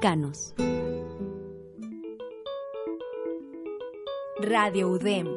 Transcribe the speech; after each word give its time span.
Canos. 0.00 0.54
Radio 4.40 4.88
UDEM. 4.88 5.28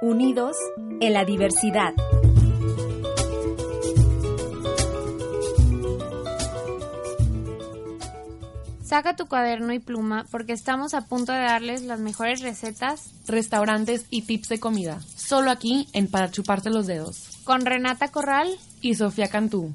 Unidos 0.00 0.56
en 1.00 1.12
la 1.12 1.24
diversidad. 1.24 1.92
Saca 8.82 9.16
tu 9.16 9.26
cuaderno 9.26 9.72
y 9.72 9.80
pluma 9.80 10.24
porque 10.30 10.52
estamos 10.52 10.94
a 10.94 11.02
punto 11.02 11.32
de 11.32 11.40
darles 11.40 11.82
las 11.82 12.00
mejores 12.00 12.40
recetas, 12.40 13.12
restaurantes 13.26 14.06
y 14.08 14.22
tips 14.22 14.48
de 14.48 14.60
comida. 14.60 15.00
Solo 15.16 15.50
aquí 15.50 15.88
en 15.92 16.08
Para 16.08 16.30
Chuparte 16.30 16.70
los 16.70 16.86
Dedos. 16.86 17.38
Con 17.44 17.66
Renata 17.66 18.08
Corral 18.08 18.56
y 18.80 18.94
Sofía 18.94 19.28
Cantú. 19.28 19.74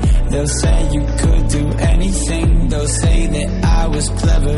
They'll 0.31 0.47
say 0.47 0.89
you 0.93 1.01
could 1.19 1.47
do 1.49 1.67
anything. 1.77 2.69
They'll 2.69 2.87
say 2.87 3.27
that 3.27 3.65
I 3.65 3.87
was 3.87 4.07
clever. 4.07 4.57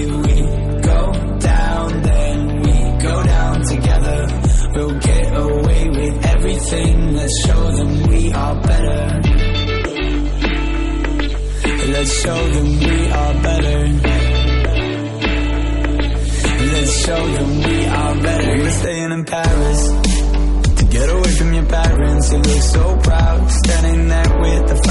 If 0.00 0.08
we 0.24 0.80
go 0.80 1.38
down, 1.38 2.02
then 2.02 2.62
we 2.62 3.02
go 3.02 3.22
down 3.22 3.62
together. 3.62 4.26
We'll 4.74 4.98
get 5.00 5.36
away 5.36 5.88
with 5.90 6.26
everything. 6.26 7.14
Let's 7.14 7.46
show 7.46 7.70
them 7.72 8.08
we 8.08 8.32
are 8.32 8.60
better. 8.62 9.20
Let's 11.92 12.22
show 12.22 12.48
them 12.54 12.68
we 12.80 13.10
are 13.10 13.34
better. 13.42 13.78
Let's 16.72 17.04
show 17.04 17.26
them 17.36 17.62
we 17.62 17.84
are 17.84 18.22
better. 18.22 18.56
We 18.56 18.62
were 18.62 18.70
staying 18.70 19.12
in 19.12 19.24
Paris 19.26 19.88
to 20.78 20.84
get 20.90 21.10
away 21.10 21.30
from 21.32 21.52
your 21.52 21.66
parents. 21.66 22.32
You 22.32 22.38
look 22.38 22.62
so 22.62 22.96
proud, 23.02 23.50
standing 23.50 24.08
there 24.08 24.40
with 24.40 24.70
and 24.70 24.81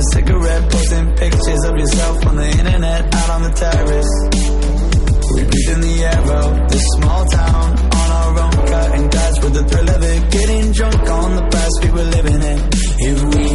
a 0.00 0.02
cigarette, 0.14 0.70
posting 0.70 1.06
pictures 1.14 1.64
of 1.64 1.76
yourself 1.76 2.26
on 2.26 2.36
the 2.36 2.48
internet, 2.48 3.14
out 3.14 3.30
on 3.36 3.42
the 3.42 3.52
terrace. 3.52 4.12
We 5.34 5.42
breathe 5.50 5.70
in 5.76 5.80
the 5.88 5.96
air 6.10 6.24
of 6.40 6.70
this 6.70 6.84
small 6.96 7.24
town 7.26 7.68
on 8.00 8.08
our 8.20 8.32
own, 8.44 8.56
cutting 8.72 9.08
glass 9.08 9.34
with 9.42 9.54
the 9.54 9.64
thrill 9.68 9.90
of 9.90 10.02
it, 10.02 10.30
getting 10.30 10.72
drunk 10.72 11.02
on 11.08 11.36
the 11.36 11.46
past 11.52 11.74
we 11.84 11.90
were 11.90 12.08
living 12.16 12.42
in. 12.52 12.60
If 13.10 13.18
we 13.34 13.46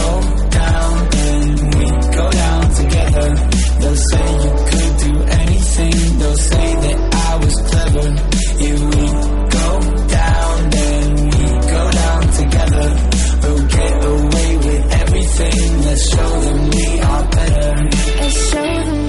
go 0.00 0.10
down, 0.48 0.94
then 1.16 1.44
we 1.76 1.86
go 2.16 2.26
down 2.30 2.62
together. 2.80 3.28
They'll 3.80 4.02
say 4.10 4.26
you 4.44 4.52
could 4.70 4.94
do 5.04 5.14
anything. 5.40 6.18
They'll 6.18 6.44
say 6.52 6.68
that 6.84 6.98
I 7.28 7.36
was 7.44 7.56
clever. 7.68 8.06
If 8.62 8.78
we 8.94 9.39
show 16.08 16.40
them 16.40 16.70
we 16.70 17.00
are 17.00 17.24
better. 17.28 17.90
Show 18.30 18.62
them 18.62 18.99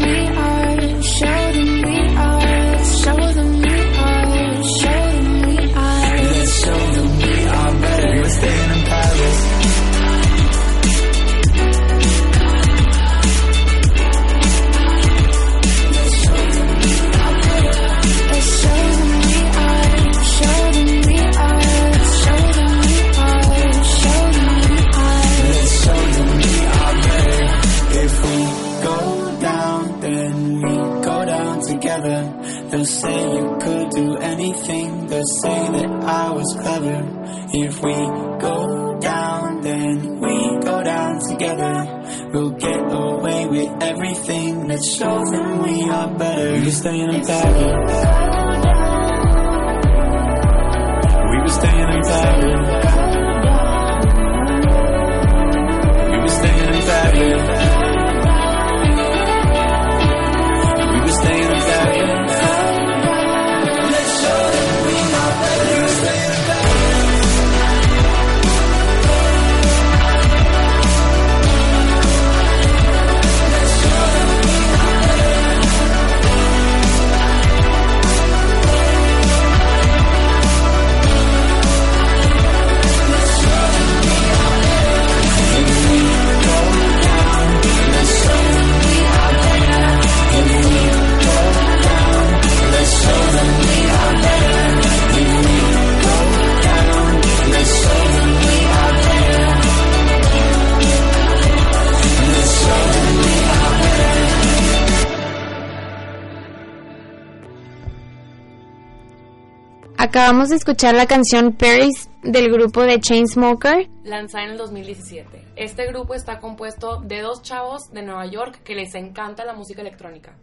Acabamos 110.31 110.47
de 110.47 110.55
escuchar 110.55 110.95
la 110.95 111.07
canción 111.07 111.51
Paris 111.51 112.09
del 112.23 112.49
grupo 112.49 112.83
de 112.83 113.01
Chainsmoker. 113.01 113.89
Lanzada 114.05 114.45
en 114.45 114.51
el 114.51 114.57
2017. 114.57 115.28
Este 115.57 115.85
grupo 115.87 116.13
está 116.13 116.39
compuesto 116.39 117.01
de 117.01 117.19
dos 117.19 117.41
chavos 117.41 117.91
de 117.91 118.01
Nueva 118.01 118.25
York 118.28 118.61
que 118.63 118.73
les 118.73 118.95
encanta 118.95 119.43
la 119.43 119.51
música 119.51 119.81
electrónica. 119.81 120.33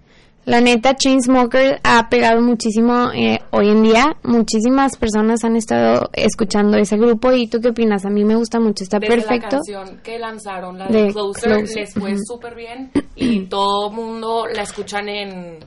La 0.44 0.60
neta, 0.60 0.94
Chainsmoker 0.94 1.80
ha 1.84 2.10
pegado 2.10 2.42
muchísimo 2.42 3.10
eh, 3.14 3.38
hoy 3.50 3.70
en 3.70 3.82
día. 3.82 4.14
Muchísimas 4.24 4.98
personas 4.98 5.42
han 5.44 5.56
estado 5.56 6.10
escuchando 6.12 6.76
ese 6.76 6.98
grupo. 6.98 7.32
¿Y 7.32 7.46
tú 7.46 7.58
qué 7.62 7.70
opinas? 7.70 8.04
A 8.04 8.10
mí 8.10 8.26
me 8.26 8.36
gusta 8.36 8.60
mucho. 8.60 8.84
Está 8.84 8.98
Desde 8.98 9.14
perfecto. 9.14 9.56
la 9.56 9.62
canción 9.62 10.00
que 10.02 10.18
lanzaron, 10.18 10.78
la 10.78 10.88
de, 10.88 11.04
De 11.04 11.12
Closer, 11.14 11.60
Closer. 11.60 11.76
les 11.78 11.94
fue 11.94 12.14
súper 12.26 12.54
bien 12.54 12.90
y 13.16 13.46
todo 13.46 13.90
mundo 13.90 14.44
la 14.54 14.64
escuchan 14.64 15.08
en, 15.08 15.60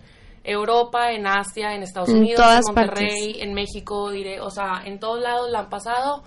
Europa, 0.44 1.12
en 1.12 1.28
Asia, 1.28 1.76
en 1.76 1.84
Estados 1.84 2.10
En 2.10 2.18
Unidos, 2.18 2.42
todas 2.42 2.68
en 2.68 2.76
Monterrey, 2.76 3.38
en 3.40 3.54
México, 3.54 4.10
diré, 4.10 4.40
o 4.42 4.50
sea, 4.50 4.82
en 4.86 5.00
todos 5.00 5.22
lados 5.22 5.50
la 5.52 5.60
han 5.60 5.70
pasado 5.70 6.24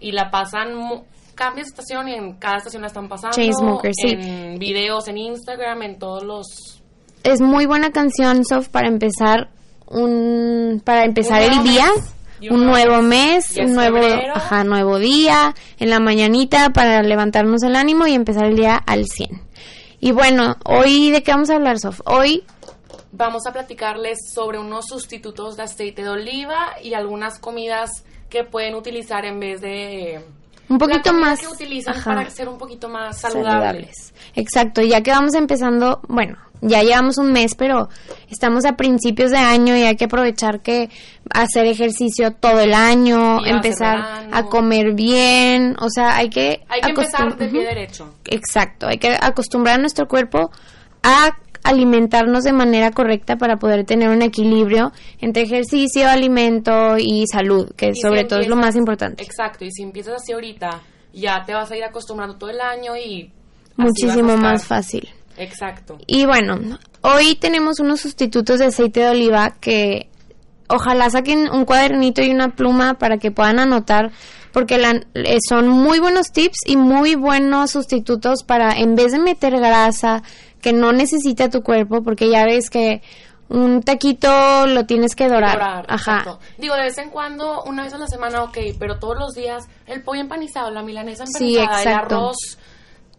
y 0.00 0.12
la 0.12 0.30
pasan, 0.30 1.04
cambia 1.34 1.62
de 1.64 1.68
estación 1.68 2.08
y 2.08 2.14
en 2.14 2.34
cada 2.34 2.58
estación 2.58 2.82
la 2.82 2.88
están 2.88 3.08
pasando. 3.08 3.36
Chainsmokers, 3.36 3.96
sí. 4.00 4.08
En 4.08 4.58
videos, 4.58 5.08
en 5.08 5.18
Instagram, 5.18 5.82
en 5.82 5.98
todos 5.98 6.24
los... 6.24 6.82
Es 7.24 7.40
muy 7.40 7.66
buena 7.66 7.90
canción, 7.90 8.44
Sof, 8.44 8.68
para 8.68 8.88
empezar 8.88 9.50
un 9.90 10.82
para 10.84 11.04
empezar 11.04 11.42
el 11.42 11.62
día, 11.62 11.86
mes. 11.94 12.50
Un 12.50 12.66
nuevo 12.66 13.02
mes, 13.02 13.56
un 13.58 13.74
nuevo, 13.74 13.98
febrero. 13.98 14.32
ajá, 14.36 14.62
nuevo 14.62 14.98
día, 14.98 15.54
en 15.78 15.90
la 15.90 15.98
mañanita 15.98 16.70
para 16.70 17.02
levantarnos 17.02 17.62
el 17.64 17.74
ánimo 17.74 18.06
y 18.06 18.14
empezar 18.14 18.44
el 18.44 18.56
día 18.56 18.76
al 18.76 19.06
100. 19.06 19.42
Y 20.00 20.12
bueno, 20.12 20.56
hoy 20.64 21.10
de 21.10 21.22
qué 21.24 21.32
vamos 21.32 21.50
a 21.50 21.56
hablar, 21.56 21.80
Sof? 21.80 22.00
Hoy 22.04 22.44
Vamos 23.12 23.46
a 23.46 23.52
platicarles 23.52 24.18
sobre 24.32 24.58
unos 24.58 24.86
sustitutos 24.86 25.56
de 25.56 25.62
aceite 25.62 26.02
de 26.02 26.10
oliva 26.10 26.74
y 26.82 26.94
algunas 26.94 27.38
comidas 27.38 28.04
que 28.28 28.44
pueden 28.44 28.74
utilizar 28.74 29.24
en 29.24 29.40
vez 29.40 29.60
de... 29.60 30.22
un 30.68 30.78
poquito 30.78 31.14
más 31.14 31.40
que 31.40 31.48
utilizan 31.48 31.96
ajá, 31.96 32.14
para 32.14 32.30
ser 32.30 32.48
un 32.48 32.58
poquito 32.58 32.88
más 32.88 33.18
saludables. 33.18 34.12
Exacto, 34.34 34.82
ya 34.82 35.02
que 35.02 35.10
vamos 35.10 35.34
empezando, 35.34 36.00
bueno, 36.08 36.36
ya 36.60 36.82
llevamos 36.82 37.18
un 37.18 37.32
mes, 37.32 37.54
pero 37.54 37.88
estamos 38.30 38.64
a 38.64 38.76
principios 38.76 39.30
de 39.30 39.38
año 39.38 39.76
y 39.76 39.82
hay 39.82 39.96
que 39.96 40.04
aprovechar 40.04 40.60
que 40.60 40.90
hacer 41.30 41.66
ejercicio 41.66 42.32
todo 42.32 42.60
el 42.60 42.74
año, 42.74 43.40
Y 43.46 43.50
empezar 43.50 44.28
a 44.30 44.42
comer 44.44 44.94
bien, 44.94 45.76
o 45.80 45.88
sea, 45.88 46.16
hay 46.16 46.30
que 46.30 46.60
Hay 46.68 46.80
que 46.80 46.90
empezar 46.90 47.36
de 47.36 47.48
pie 47.48 47.64
derecho. 47.64 48.12
Exacto, 48.26 48.86
hay 48.86 48.98
que 48.98 49.16
acostumbrar 49.20 49.76
a 49.76 49.78
nuestro 49.78 50.08
cuerpo 50.08 50.50
a 51.02 51.30
alimentarnos 51.64 52.44
de 52.44 52.52
manera 52.52 52.90
correcta 52.90 53.36
para 53.36 53.56
poder 53.58 53.84
tener 53.84 54.08
un 54.08 54.22
equilibrio 54.22 54.92
entre 55.20 55.42
ejercicio, 55.42 56.08
alimento 56.08 56.96
y 56.98 57.24
salud, 57.30 57.70
que 57.76 57.90
Y 57.90 57.94
si 57.94 58.00
sobre 58.00 58.24
todo 58.24 58.40
es 58.40 58.48
lo 58.48 58.56
más 58.56 58.76
importante. 58.76 59.22
Exacto, 59.22 59.64
y 59.64 59.70
si 59.72 59.82
empiezas 59.82 60.14
así 60.22 60.32
ahorita, 60.32 60.80
ya 61.12 61.42
te 61.44 61.54
vas 61.54 61.70
a 61.70 61.76
ir 61.76 61.84
acostumbrando 61.84 62.36
todo 62.36 62.50
el 62.50 62.60
año 62.60 62.96
y... 62.96 63.30
Muchísimo 63.76 64.36
más 64.36 64.64
fácil. 64.64 65.08
Exacto. 65.36 65.98
Y 66.06 66.26
bueno, 66.26 66.58
hoy 67.02 67.36
tenemos 67.36 67.78
unos 67.78 68.00
sustitutos 68.00 68.58
de 68.58 68.66
aceite 68.66 69.00
de 69.00 69.10
oliva 69.10 69.54
que 69.60 70.08
ojalá 70.68 71.08
saquen 71.10 71.48
un 71.50 71.64
cuadernito 71.64 72.22
y 72.22 72.30
una 72.30 72.48
pluma 72.56 72.94
para 72.94 73.18
que 73.18 73.30
puedan 73.30 73.58
anotar 73.60 74.10
porque 74.52 74.78
la- 74.78 75.00
eh, 75.14 75.38
son 75.48 75.68
muy 75.68 76.00
buenos 76.00 76.32
tips 76.32 76.58
y 76.66 76.76
muy 76.76 77.14
buenos 77.14 77.70
sustitutos 77.70 78.42
para 78.42 78.72
en 78.72 78.96
vez 78.96 79.12
de 79.12 79.18
meter 79.20 79.56
grasa 79.58 80.22
que 80.60 80.72
no 80.72 80.92
necesita 80.92 81.48
tu 81.50 81.62
cuerpo 81.62 82.02
porque 82.02 82.28
ya 82.30 82.44
ves 82.44 82.70
que 82.70 83.02
un 83.48 83.82
taquito 83.82 84.66
lo 84.66 84.84
tienes 84.84 85.14
que 85.16 85.28
dorar. 85.28 85.52
Dorar, 85.52 85.86
Ajá. 85.88 86.18
exacto. 86.18 86.38
Digo, 86.58 86.74
de 86.74 86.82
vez 86.82 86.98
en 86.98 87.08
cuando, 87.10 87.62
una 87.64 87.84
vez 87.84 87.94
a 87.94 87.98
la 87.98 88.06
semana, 88.06 88.42
ok, 88.44 88.58
pero 88.78 88.98
todos 88.98 89.16
los 89.18 89.32
días, 89.34 89.64
el 89.86 90.02
pollo 90.02 90.20
empanizado, 90.20 90.70
la 90.70 90.82
milanesa 90.82 91.24
Sí, 91.26 91.56
empanizada, 91.56 91.82
el 91.82 91.88
exacto. 91.88 92.16
arroz 92.16 92.36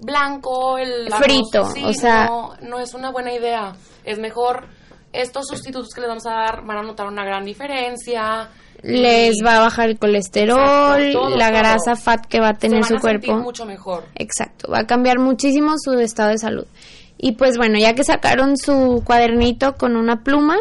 blanco, 0.01 0.77
el 0.77 1.07
arroz- 1.12 1.24
Frito, 1.24 1.71
sí, 1.74 1.83
o 1.83 1.94
sea- 1.94 2.25
No, 2.27 2.53
no 2.62 2.80
es 2.80 2.94
una 2.94 3.12
buena 3.12 3.33
idea. 3.33 3.74
Es 4.03 4.19
mejor, 4.19 4.68
estos 5.13 5.47
sustitutos 5.47 5.89
que 5.94 6.01
les 6.01 6.07
vamos 6.09 6.25
a 6.25 6.31
dar 6.31 6.65
van 6.65 6.77
a 6.77 6.83
notar 6.83 7.07
una 7.07 7.25
gran 7.25 7.44
diferencia. 7.44 8.50
Les 8.81 9.36
va 9.45 9.57
a 9.57 9.59
bajar 9.59 9.89
el 9.89 10.00
colesterol, 10.00 11.01
Exacto, 11.01 11.19
todo, 11.19 11.30
la 11.38 11.50
todo. 11.50 11.57
grasa 11.59 11.95
fat 11.97 12.25
que 12.27 12.39
va 12.39 12.50
a 12.50 12.53
se 12.53 12.59
tener 12.59 12.80
van 12.81 12.88
su 12.89 12.95
a 12.95 13.00
cuerpo. 13.01 13.33
mucho 13.38 13.65
mejor. 13.65 14.06
Exacto, 14.15 14.71
va 14.71 14.80
a 14.80 14.88
cambiar 14.88 15.19
muchísimo 15.19 15.74
su 15.77 15.94
estado 16.00 16.30
de 16.30 16.38
salud. 16.38 16.65
Y 17.21 17.33
pues 17.33 17.57
bueno, 17.57 17.77
ya 17.77 17.95
que 17.95 18.06
sacaron 18.06 18.56
su 18.57 19.04
cuadernito 19.06 19.75
con 19.75 19.98
una 19.98 20.24
pluma, 20.24 20.56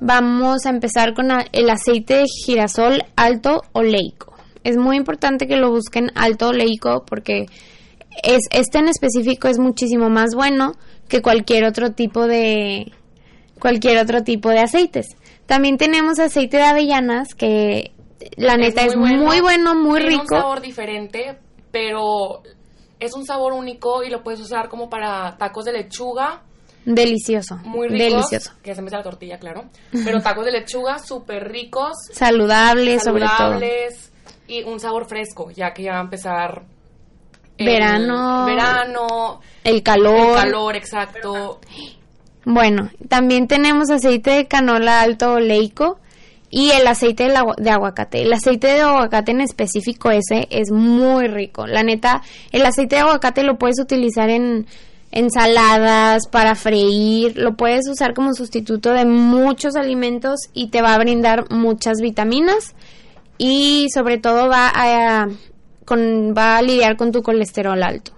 vamos 0.00 0.66
a 0.66 0.70
empezar 0.70 1.14
con 1.14 1.30
el 1.50 1.70
aceite 1.70 2.16
de 2.16 2.26
girasol 2.44 3.02
alto 3.16 3.62
oleico. 3.72 4.34
Es 4.64 4.76
muy 4.76 4.98
importante 4.98 5.48
que 5.48 5.56
lo 5.56 5.70
busquen 5.70 6.12
alto 6.14 6.48
oleico 6.48 7.04
porque 7.06 7.46
es 8.22 8.40
este 8.50 8.78
en 8.78 8.88
específico 8.88 9.48
es 9.48 9.58
muchísimo 9.58 10.10
más 10.10 10.34
bueno 10.34 10.72
que 11.08 11.22
cualquier 11.22 11.64
otro 11.64 11.92
tipo 11.92 12.26
de 12.26 12.92
cualquier 13.58 13.96
otro 13.98 14.22
tipo 14.22 14.50
de 14.50 14.60
aceites. 14.60 15.16
También 15.46 15.78
tenemos 15.78 16.18
aceite 16.18 16.58
de 16.58 16.64
avellanas 16.64 17.34
que 17.34 17.92
la 18.36 18.58
neta 18.58 18.84
es 18.84 18.94
muy 18.94 19.40
bueno, 19.40 19.74
muy, 19.74 20.00
tiene 20.00 20.16
rico. 20.16 20.34
un 20.34 20.40
sabor 20.42 20.60
diferente, 20.60 21.38
pero 21.70 22.42
es 23.00 23.14
un 23.14 23.24
sabor 23.24 23.52
único 23.52 24.02
y 24.02 24.10
lo 24.10 24.22
puedes 24.22 24.40
usar 24.40 24.68
como 24.68 24.88
para 24.90 25.36
tacos 25.36 25.64
de 25.64 25.72
lechuga, 25.72 26.42
Delicioso. 26.84 27.56
muy 27.64 27.88
ricos. 27.88 28.30
Delicioso. 28.30 28.52
Que 28.62 28.74
se 28.74 28.80
mete 28.82 28.96
la 28.96 29.02
tortilla, 29.02 29.38
claro. 29.38 29.64
Pero 29.92 30.20
tacos 30.22 30.44
de 30.46 30.52
lechuga 30.52 30.98
súper 30.98 31.48
ricos, 31.50 31.92
Saludable, 32.12 32.98
sobre 33.00 33.24
todo. 33.24 33.36
saludables 33.36 34.12
y 34.46 34.62
un 34.62 34.80
sabor 34.80 35.06
fresco, 35.06 35.50
ya 35.50 35.72
que 35.74 35.82
ya 35.82 35.92
va 35.92 35.98
a 35.98 36.02
empezar 36.02 36.62
el 37.58 37.66
Verano. 37.66 38.46
verano, 38.46 39.40
El 39.64 39.82
calor. 39.82 40.28
el 40.30 40.34
calor, 40.34 40.76
exacto. 40.76 41.60
Bueno, 42.44 42.90
también 43.08 43.46
tenemos 43.48 43.90
aceite 43.90 44.30
de 44.30 44.46
canola 44.46 45.02
alto 45.02 45.34
oleico 45.34 45.98
y 46.50 46.70
el 46.70 46.86
aceite 46.86 47.24
de, 47.28 47.36
agua- 47.36 47.56
de 47.58 47.70
aguacate. 47.70 48.22
El 48.22 48.32
aceite 48.32 48.68
de 48.68 48.80
aguacate 48.80 49.32
en 49.32 49.40
específico 49.40 50.10
ese 50.10 50.46
es 50.50 50.70
muy 50.70 51.26
rico. 51.28 51.66
La 51.66 51.82
neta, 51.82 52.22
el 52.52 52.64
aceite 52.64 52.96
de 52.96 53.02
aguacate 53.02 53.42
lo 53.42 53.58
puedes 53.58 53.78
utilizar 53.80 54.30
en 54.30 54.66
ensaladas, 55.10 56.26
para 56.28 56.54
freír, 56.54 57.36
lo 57.36 57.56
puedes 57.56 57.88
usar 57.88 58.14
como 58.14 58.34
sustituto 58.34 58.92
de 58.92 59.04
muchos 59.06 59.74
alimentos 59.76 60.40
y 60.52 60.68
te 60.68 60.82
va 60.82 60.94
a 60.94 60.98
brindar 60.98 61.50
muchas 61.50 61.98
vitaminas 62.00 62.74
y 63.38 63.86
sobre 63.94 64.18
todo 64.18 64.48
va 64.48 64.70
a, 64.74 65.28
con, 65.84 66.34
va 66.36 66.58
a 66.58 66.62
lidiar 66.62 66.96
con 66.96 67.12
tu 67.12 67.22
colesterol 67.22 67.82
alto. 67.82 68.12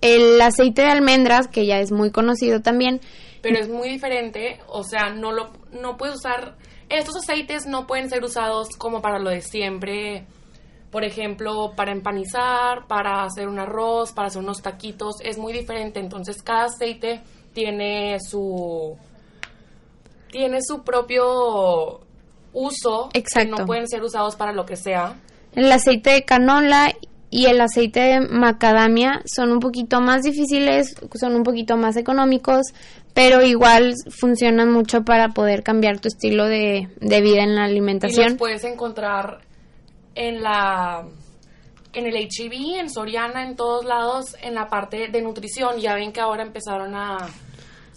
El 0.00 0.40
aceite 0.40 0.82
de 0.82 0.88
almendras, 0.88 1.48
que 1.48 1.66
ya 1.66 1.78
es 1.80 1.92
muy 1.92 2.10
conocido 2.10 2.60
también, 2.60 3.00
pero 3.42 3.58
es 3.58 3.68
muy 3.68 3.88
diferente, 3.88 4.60
o 4.68 4.82
sea, 4.82 5.10
no 5.10 5.32
lo 5.32 5.50
no 5.72 5.96
puedes 5.96 6.16
usar 6.16 6.56
estos 6.90 7.16
aceites 7.16 7.66
no 7.66 7.86
pueden 7.86 8.10
ser 8.10 8.22
usados 8.24 8.70
como 8.76 9.00
para 9.00 9.18
lo 9.18 9.30
de 9.30 9.40
siempre. 9.40 10.26
Por 10.90 11.04
ejemplo, 11.04 11.72
para 11.76 11.92
empanizar, 11.92 12.88
para 12.88 13.22
hacer 13.22 13.46
un 13.48 13.60
arroz, 13.60 14.10
para 14.10 14.26
hacer 14.26 14.42
unos 14.42 14.60
taquitos, 14.60 15.20
es 15.22 15.38
muy 15.38 15.52
diferente, 15.52 16.00
entonces 16.00 16.42
cada 16.42 16.64
aceite 16.64 17.20
tiene 17.54 18.18
su 18.20 18.96
tiene 20.32 20.58
su 20.62 20.82
propio 20.82 22.00
uso 22.52 23.10
Exacto. 23.12 23.54
que 23.54 23.60
no 23.60 23.66
pueden 23.66 23.88
ser 23.88 24.02
usados 24.02 24.34
para 24.34 24.52
lo 24.52 24.66
que 24.66 24.76
sea. 24.76 25.14
el 25.54 25.70
aceite 25.70 26.10
de 26.10 26.24
canola 26.24 26.92
y 27.30 27.46
el 27.46 27.60
aceite 27.60 28.00
de 28.00 28.20
macadamia 28.20 29.22
son 29.24 29.52
un 29.52 29.60
poquito 29.60 30.00
más 30.00 30.22
difíciles, 30.22 30.96
son 31.14 31.36
un 31.36 31.44
poquito 31.44 31.76
más 31.76 31.96
económicos, 31.96 32.66
pero 33.14 33.42
igual 33.42 33.94
funcionan 34.10 34.70
mucho 34.72 35.02
para 35.02 35.28
poder 35.30 35.62
cambiar 35.62 35.98
tu 36.00 36.08
estilo 36.08 36.46
de, 36.46 36.88
de 37.00 37.20
vida 37.20 37.42
en 37.42 37.54
la 37.54 37.62
Y 37.62 37.64
los 37.64 37.70
alimentación. 37.70 38.36
puedes 38.36 38.64
encontrar 38.64 39.40
en 40.14 40.42
la 40.42 41.06
en 41.92 42.06
el 42.06 42.16
HEB, 42.16 42.78
en 42.78 42.88
Soriana, 42.88 43.42
en 43.44 43.56
todos 43.56 43.84
lados, 43.84 44.36
en 44.42 44.54
la 44.54 44.68
parte 44.68 45.08
de 45.08 45.22
nutrición. 45.22 45.78
Ya 45.80 45.94
ven 45.96 46.12
que 46.12 46.20
ahora 46.20 46.44
empezaron 46.44 46.94
a, 46.94 47.16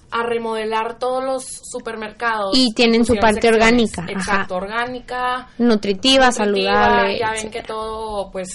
a 0.10 0.24
remodelar 0.24 0.98
todos 0.98 1.24
los 1.24 1.44
supermercados. 1.72 2.58
Y 2.58 2.74
tienen 2.74 3.06
su 3.06 3.14
parte 3.16 3.42
secciones. 3.42 3.60
orgánica, 3.62 4.06
Exacto, 4.10 4.56
orgánica. 4.56 5.48
Nutritiva, 5.60 6.32
nutritiva, 6.32 6.32
saludable. 6.32 7.20
Ya 7.20 7.28
ven 7.32 7.36
etcétera. 7.38 7.62
que 7.62 7.68
todo, 7.68 8.32
pues, 8.32 8.50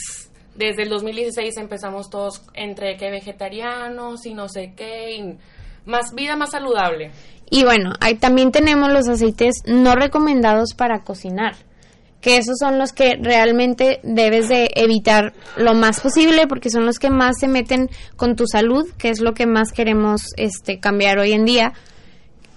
desde 0.57 0.83
el 0.83 0.89
2016 0.89 1.57
empezamos 1.57 2.11
todos 2.11 2.43
entre 2.55 2.97
que 2.97 3.09
vegetarianos 3.11 4.27
y 4.27 4.35
no 4.35 4.49
sé 4.49 4.73
qué, 4.77 5.15
y 5.19 5.39
más 5.89 6.15
vida 6.15 6.37
más 6.37 6.51
saludable. 6.51 7.11
Y 7.51 7.65
bueno, 7.65 7.93
ahí 8.01 8.15
también 8.17 8.53
tenemos 8.53 8.93
los 8.93 9.09
aceites 9.09 9.63
no 9.67 9.95
recomendados 9.95 10.75
para 10.75 11.03
cocinar, 11.03 11.57
que 12.21 12.37
esos 12.37 12.57
son 12.61 12.79
los 12.79 12.93
que 12.93 13.17
realmente 13.21 14.01
debes 14.03 14.49
de 14.49 14.71
evitar 14.75 15.33
lo 15.57 15.73
más 15.73 16.01
posible 16.01 16.47
porque 16.47 16.69
son 16.69 16.85
los 16.85 16.99
que 16.99 17.09
más 17.09 17.39
se 17.41 17.49
meten 17.49 17.89
con 18.17 18.37
tu 18.37 18.47
salud, 18.47 18.87
que 18.99 19.09
es 19.09 19.21
lo 19.21 19.33
que 19.33 19.47
más 19.47 19.73
queremos 19.73 20.27
este 20.37 20.79
cambiar 20.79 21.19
hoy 21.19 21.33
en 21.33 21.47
día. 21.47 21.73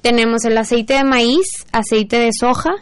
Tenemos 0.01 0.43
el 0.43 0.57
aceite 0.57 0.95
de 0.95 1.05
maíz, 1.05 1.47
aceite 1.71 2.19
de 2.19 2.31
soja, 2.37 2.73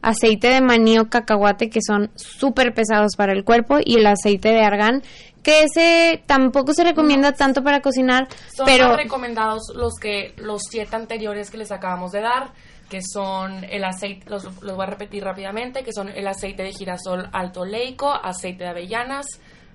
aceite 0.00 0.48
de 0.48 0.62
maní 0.62 0.98
o 0.98 1.10
cacahuate 1.10 1.68
que 1.68 1.80
son 1.86 2.10
súper 2.14 2.72
pesados 2.72 3.16
para 3.16 3.32
el 3.32 3.44
cuerpo 3.44 3.78
y 3.84 3.96
el 3.96 4.06
aceite 4.06 4.48
de 4.48 4.62
argán 4.62 5.02
que 5.44 5.62
ese 5.62 6.22
tampoco 6.26 6.72
se 6.74 6.82
recomienda 6.82 7.32
tanto 7.32 7.62
para 7.62 7.80
cocinar, 7.80 8.26
Son 8.56 8.66
pero 8.66 8.88
más 8.88 8.96
recomendados 8.96 9.62
los 9.76 9.94
que 10.00 10.34
los 10.38 10.62
siete 10.68 10.96
anteriores 10.96 11.50
que 11.50 11.58
les 11.58 11.70
acabamos 11.70 12.10
de 12.10 12.22
dar, 12.22 12.50
que 12.90 13.00
son 13.02 13.62
el 13.64 13.84
aceite, 13.84 14.28
los, 14.28 14.44
los 14.62 14.74
voy 14.76 14.82
a 14.84 14.90
repetir 14.90 15.22
rápidamente, 15.22 15.84
que 15.84 15.92
son 15.92 16.08
el 16.08 16.26
aceite 16.26 16.62
de 16.64 16.72
girasol 16.72 17.28
alto 17.32 17.60
oleico, 17.60 18.12
aceite 18.12 18.64
de 18.64 18.70
avellanas, 18.70 19.26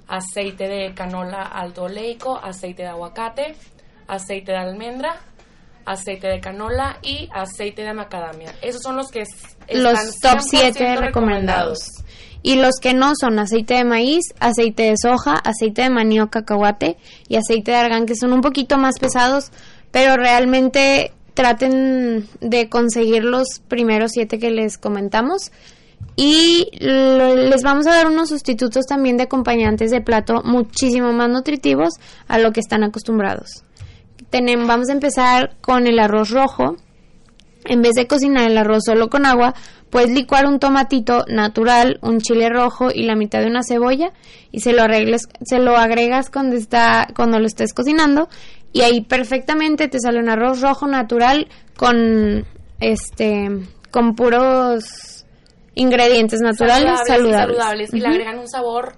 aceite 0.08 0.68
de 0.68 0.94
canola 0.94 1.44
alto 1.44 1.84
oleico, 1.84 2.38
aceite 2.42 2.82
de 2.84 2.90
aguacate, 2.90 3.56
aceite 4.08 4.52
de 4.52 4.58
almendra, 4.58 5.18
aceite 5.86 6.28
de 6.28 6.40
canola 6.40 6.98
y 7.02 7.30
aceite 7.34 7.84
de 7.84 7.94
macadamia. 7.94 8.54
Esos 8.62 8.82
son 8.82 8.96
los 8.96 9.10
que 9.10 9.22
es- 9.22 9.58
Los 9.70 10.00
están 10.00 10.38
top 10.38 10.42
7 10.44 10.74
100% 10.96 11.00
recomendados. 11.00 11.80
Y 12.42 12.56
los 12.56 12.76
que 12.82 12.94
no 12.94 13.14
son 13.20 13.38
aceite 13.40 13.74
de 13.74 13.84
maíz, 13.84 14.24
aceite 14.40 14.84
de 14.84 14.96
soja, 15.02 15.34
aceite 15.34 15.82
de 15.82 15.90
maní 15.90 16.22
o 16.22 16.30
cacahuate 16.30 16.98
y 17.28 17.36
aceite 17.36 17.72
de 17.72 17.78
argán, 17.78 18.06
que 18.06 18.16
son 18.16 18.32
un 18.34 18.42
poquito 18.42 18.78
más 18.78 18.98
pesados, 19.00 19.52
pero 19.92 20.16
realmente 20.16 21.12
traten 21.34 22.28
de 22.42 22.70
conseguir 22.70 23.24
los 23.24 23.60
primeros 23.68 24.12
siete 24.12 24.40
que 24.40 24.52
les 24.52 24.78
comentamos. 24.78 25.52
Y 26.16 26.68
les 26.80 27.64
vamos 27.64 27.88
a 27.88 27.92
dar 27.92 28.08
unos 28.08 28.30
sustitutos 28.30 28.86
también 28.86 29.18
de 29.18 29.24
acompañantes 29.24 29.92
de 29.92 30.02
plato 30.02 30.42
muchísimo 30.44 31.14
más 31.14 31.30
nutritivos 31.30 31.94
a 32.28 32.40
lo 32.40 32.52
que 32.52 32.60
están 32.60 32.84
acostumbrados. 32.84 33.64
Vamos 34.32 34.90
a 34.90 34.94
empezar 34.94 35.56
con 35.62 35.88
el 35.88 35.98
arroz 35.98 36.30
rojo. 36.30 36.76
En 37.70 37.82
vez 37.82 37.94
de 37.94 38.08
cocinar 38.08 38.50
el 38.50 38.58
arroz 38.58 38.84
solo 38.86 39.10
con 39.10 39.26
agua, 39.26 39.54
puedes 39.90 40.10
licuar 40.10 40.46
un 40.46 40.60
tomatito 40.60 41.24
natural, 41.28 42.00
un 42.02 42.20
chile 42.20 42.50
rojo 42.50 42.90
y 42.94 43.04
la 43.04 43.16
mitad 43.16 43.40
de 43.40 43.48
una 43.48 43.62
cebolla 43.64 44.12
y 44.52 44.60
se 44.60 44.74
lo 44.74 44.84
arregles, 44.84 45.30
se 45.46 45.60
lo 45.60 45.78
agregas 45.78 46.30
cuando 46.30 46.56
está, 46.56 47.08
cuando 47.16 47.40
lo 47.40 47.46
estés 47.46 47.74
cocinando 47.74 48.28
y 48.74 48.82
ahí 48.82 49.02
perfectamente 49.02 49.88
te 49.88 50.00
sale 50.00 50.20
un 50.20 50.30
arroz 50.30 50.62
rojo 50.62 50.88
natural 50.88 51.48
con 51.78 52.46
este 52.80 53.50
con 53.92 54.16
puros 54.16 55.26
ingredientes 55.76 56.42
naturales 56.42 57.00
y 57.04 57.08
saludables. 57.08 57.58
saludables, 57.58 57.94
y 57.94 58.00
le 58.00 58.08
agregan 58.08 58.40
un 58.40 58.48
sabor 58.48 58.96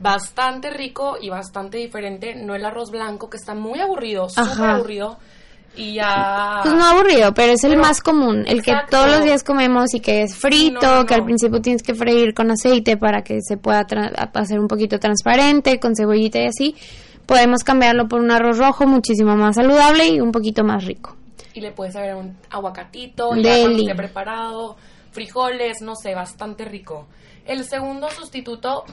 bastante 0.00 0.70
rico 0.70 1.16
y 1.20 1.30
bastante 1.30 1.78
diferente. 1.78 2.34
No 2.34 2.54
el 2.54 2.64
arroz 2.64 2.90
blanco 2.90 3.30
que 3.30 3.36
está 3.36 3.54
muy 3.54 3.80
aburrido, 3.80 4.28
súper 4.28 4.64
aburrido. 4.64 5.18
Y 5.78 5.94
ya. 5.94 6.58
Pues 6.62 6.74
no 6.74 6.84
aburrido, 6.84 7.32
pero 7.32 7.52
es 7.52 7.62
el 7.64 7.70
Pero- 7.70 7.82
más 7.82 8.00
común, 8.02 8.44
el 8.48 8.62
que 8.62 8.74
todos 8.90 9.06
los 9.10 9.22
días 9.22 9.44
comemos 9.44 9.94
y 9.94 10.00
que 10.00 10.22
es 10.22 10.34
frito, 10.36 10.80
no, 10.82 10.96
no, 10.96 11.06
que 11.06 11.14
al 11.14 11.24
principio 11.24 11.60
tienes 11.62 11.82
que 11.84 11.94
freír 11.94 12.34
con 12.34 12.50
aceite 12.50 12.96
para 12.96 13.22
que 13.22 13.38
se 13.42 13.56
pueda 13.56 13.86
hacer 14.34 14.58
un 14.58 14.66
poquito 14.68 14.98
transparente, 14.98 15.78
con 15.78 15.94
cebollita 15.94 16.40
y 16.40 16.46
así. 16.46 16.74
Podemos 17.26 17.62
cambiarlo 17.62 18.08
por 18.08 18.20
un 18.20 18.30
arroz 18.30 18.58
rojo 18.58 18.86
muchísimo 18.86 19.36
más 19.36 19.54
saludable 19.56 20.08
y 20.08 20.20
un 20.20 20.32
poquito 20.32 20.64
más 20.64 20.84
rico. 20.84 21.14
y 21.54 21.60
le 21.60 21.72
puedes 21.72 21.96
agregar 21.96 22.16
un 22.18 22.36
aguacatito, 22.50 23.34
ya 23.36 23.54
Deli. 23.54 23.82
esté 23.82 23.94
preparado, 23.96 24.76
frijoles, 25.10 25.80
no 25.82 25.94
sé, 25.96 26.14
bastante 26.14 26.64
rico. 26.64 27.06
El 27.46 27.64
segundo 27.64 28.08
sustituto 28.10 28.84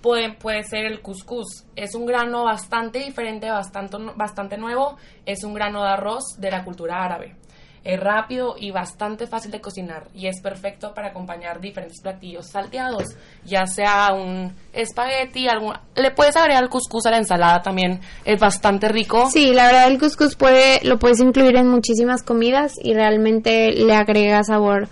puede, 0.00 0.32
puede 0.32 0.62
ser 0.64 0.86
el 0.86 1.00
couscous. 1.00 1.64
Es 1.76 1.94
un 1.94 2.06
grano 2.06 2.44
bastante 2.44 3.00
diferente, 3.00 3.50
bastante, 3.50 3.96
bastante 4.16 4.56
nuevo. 4.56 4.96
Es 5.26 5.44
un 5.44 5.54
grano 5.54 5.82
de 5.82 5.90
arroz 5.90 6.24
de 6.38 6.50
la 6.50 6.64
cultura 6.64 7.04
árabe. 7.04 7.36
Es 7.84 7.98
rápido 8.00 8.56
y 8.58 8.70
bastante 8.70 9.26
fácil 9.26 9.50
de 9.50 9.60
cocinar 9.60 10.08
y 10.12 10.26
es 10.26 10.40
perfecto 10.42 10.92
para 10.94 11.08
acompañar 11.08 11.60
diferentes 11.60 12.00
platillos 12.02 12.46
salteados, 12.48 13.16
ya 13.44 13.66
sea 13.66 14.12
un 14.12 14.52
espagueti, 14.72 15.48
algún, 15.48 15.74
le 15.94 16.10
puedes 16.10 16.36
agregar 16.36 16.64
el 16.64 16.68
couscous 16.68 17.06
a 17.06 17.12
la 17.12 17.18
ensalada 17.18 17.62
también, 17.62 18.00
es 18.24 18.38
bastante 18.38 18.88
rico. 18.88 19.30
Sí, 19.30 19.54
la 19.54 19.66
verdad 19.66 19.86
el 19.86 19.98
couscous 19.98 20.34
puede, 20.34 20.80
lo 20.84 20.98
puedes 20.98 21.20
incluir 21.20 21.56
en 21.56 21.68
muchísimas 21.68 22.22
comidas 22.22 22.74
y 22.82 22.94
realmente 22.94 23.70
le 23.70 23.94
agrega 23.94 24.42
sabor 24.42 24.88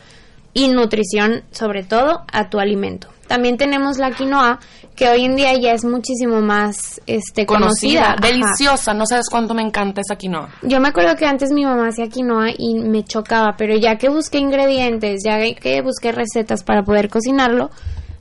y 0.56 0.68
nutrición 0.68 1.42
sobre 1.50 1.84
todo 1.84 2.22
a 2.32 2.48
tu 2.48 2.58
alimento. 2.58 3.08
También 3.28 3.58
tenemos 3.58 3.98
la 3.98 4.12
quinoa 4.12 4.58
que 4.94 5.06
hoy 5.06 5.26
en 5.26 5.36
día 5.36 5.52
ya 5.60 5.72
es 5.72 5.84
muchísimo 5.84 6.40
más 6.40 6.98
este 7.06 7.44
conocida, 7.44 8.16
deliciosa, 8.18 8.94
no 8.94 9.04
sabes 9.04 9.26
cuánto 9.30 9.52
me 9.52 9.60
encanta 9.60 10.00
esa 10.00 10.16
quinoa. 10.16 10.48
Yo 10.62 10.80
me 10.80 10.88
acuerdo 10.88 11.14
que 11.16 11.26
antes 11.26 11.50
mi 11.52 11.66
mamá 11.66 11.88
hacía 11.88 12.08
quinoa 12.08 12.52
y 12.56 12.76
me 12.76 13.04
chocaba, 13.04 13.54
pero 13.58 13.76
ya 13.76 13.98
que 13.98 14.08
busqué 14.08 14.38
ingredientes, 14.38 15.20
ya 15.22 15.36
que 15.56 15.82
busqué 15.82 16.12
recetas 16.12 16.64
para 16.64 16.84
poder 16.84 17.10
cocinarlo, 17.10 17.68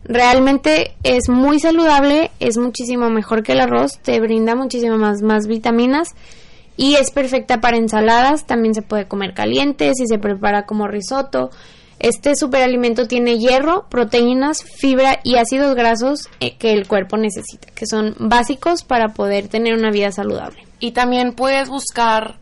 realmente 0.04 0.96
es 1.04 1.30
muy 1.30 1.62
saludable, 1.62 2.32
es 2.42 2.58
muchísimo 2.58 3.10
mejor 3.10 3.44
que 3.44 3.54
el 3.54 3.62
arroz, 3.62 4.00
te 4.00 4.20
brinda 4.20 4.56
muchísimo 4.56 4.98
más, 4.98 5.22
más 5.22 5.48
vitaminas 5.48 6.10
y 6.76 6.96
es 6.96 7.12
perfecta 7.12 7.62
para 7.62 7.78
ensaladas, 7.78 8.46
también 8.46 8.74
se 8.74 8.82
puede 8.82 9.08
comer 9.08 9.34
caliente, 9.34 9.94
si 9.96 10.06
se 10.06 10.18
prepara 10.18 10.66
como 10.66 10.90
risotto. 10.90 11.52
Este 12.00 12.36
superalimento 12.36 13.08
tiene 13.08 13.38
hierro, 13.38 13.88
proteínas, 13.90 14.64
fibra 14.64 15.20
y 15.24 15.38
ácidos 15.38 15.76
grasos 15.76 16.28
eh, 16.40 16.58
que 16.58 16.74
el 16.74 16.88
cuerpo 16.88 17.18
necesita, 17.18 17.68
que 17.74 17.86
son 17.86 18.16
básicos 18.20 18.84
para 18.84 19.10
poder 19.10 19.48
tener 19.48 19.74
una 19.76 19.92
vida 19.92 20.12
saludable. 20.12 20.66
Y 20.80 20.92
también 20.92 21.34
puedes 21.34 21.70
buscar 21.70 22.40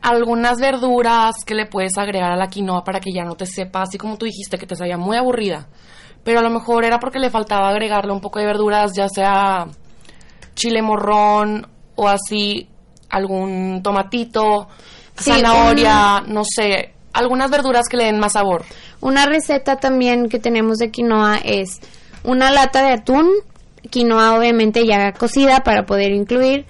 algunas 0.00 0.58
verduras 0.60 1.44
que 1.46 1.54
le 1.54 1.66
puedes 1.66 1.96
agregar 1.98 2.32
a 2.32 2.36
la 2.36 2.48
quinoa 2.48 2.84
para 2.84 3.00
que 3.00 3.12
ya 3.12 3.24
no 3.24 3.36
te 3.36 3.46
sepa, 3.46 3.82
así 3.82 3.98
como 3.98 4.16
tú 4.16 4.26
dijiste, 4.26 4.58
que 4.58 4.66
te 4.66 4.76
sabía 4.76 4.96
muy 4.96 5.16
aburrida. 5.16 5.66
Pero 6.22 6.40
a 6.40 6.42
lo 6.42 6.50
mejor 6.50 6.84
era 6.84 6.98
porque 6.98 7.18
le 7.18 7.30
faltaba 7.30 7.68
agregarle 7.68 8.12
un 8.12 8.20
poco 8.20 8.38
de 8.38 8.46
verduras, 8.46 8.92
ya 8.94 9.08
sea 9.08 9.66
chile 10.54 10.80
morrón 10.80 11.66
o 11.96 12.08
así 12.08 12.68
algún 13.10 13.82
tomatito, 13.82 14.68
Sí, 15.16 15.30
zanahoria, 15.30 16.24
no 16.26 16.42
sé, 16.44 16.93
algunas 17.14 17.50
verduras 17.50 17.88
que 17.88 17.96
le 17.96 18.04
den 18.04 18.18
más 18.18 18.32
sabor. 18.32 18.64
Una 19.00 19.26
receta 19.26 19.76
también 19.76 20.28
que 20.28 20.38
tenemos 20.38 20.78
de 20.78 20.90
quinoa 20.90 21.38
es 21.38 21.80
una 22.24 22.50
lata 22.50 22.84
de 22.84 22.92
atún, 22.92 23.30
quinoa 23.90 24.36
obviamente 24.38 24.86
ya 24.86 25.12
cocida 25.12 25.62
para 25.64 25.86
poder 25.86 26.12
incluir, 26.12 26.66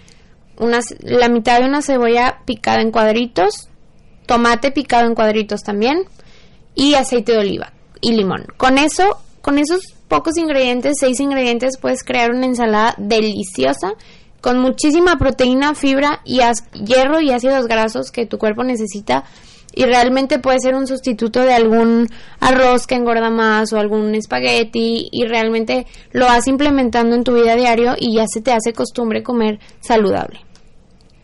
unas, 0.58 0.94
la 1.00 1.28
mitad 1.28 1.60
de 1.60 1.66
una 1.66 1.82
cebolla 1.82 2.40
picada 2.44 2.80
en 2.80 2.90
cuadritos, 2.90 3.68
tomate 4.26 4.70
picado 4.70 5.06
en 5.06 5.14
cuadritos 5.14 5.62
también 5.62 6.04
y 6.74 6.94
aceite 6.94 7.32
de 7.32 7.38
oliva 7.38 7.72
y 8.00 8.12
limón. 8.12 8.46
Con 8.56 8.78
eso, 8.78 9.18
con 9.42 9.58
esos 9.58 9.80
pocos 10.08 10.36
ingredientes, 10.36 10.96
seis 11.00 11.18
ingredientes, 11.20 11.78
puedes 11.78 12.04
crear 12.04 12.30
una 12.30 12.46
ensalada 12.46 12.94
deliciosa 12.98 13.94
con 14.40 14.58
muchísima 14.58 15.16
proteína, 15.16 15.74
fibra 15.74 16.20
y 16.24 16.40
hierro 16.84 17.20
y 17.20 17.30
ácidos 17.30 17.66
grasos 17.66 18.10
que 18.10 18.26
tu 18.26 18.36
cuerpo 18.36 18.62
necesita 18.62 19.24
y 19.74 19.84
realmente 19.84 20.38
puede 20.38 20.60
ser 20.60 20.74
un 20.74 20.86
sustituto 20.86 21.40
de 21.40 21.54
algún 21.54 22.08
arroz 22.40 22.86
que 22.86 22.94
engorda 22.94 23.30
más 23.30 23.72
o 23.72 23.78
algún 23.78 24.14
espagueti 24.14 25.08
y 25.10 25.24
realmente 25.24 25.86
lo 26.12 26.26
vas 26.26 26.46
implementando 26.46 27.16
en 27.16 27.24
tu 27.24 27.34
vida 27.34 27.56
diario 27.56 27.94
y 27.98 28.16
ya 28.16 28.26
se 28.26 28.40
te 28.40 28.52
hace 28.52 28.72
costumbre 28.72 29.22
comer 29.22 29.58
saludable. 29.80 30.40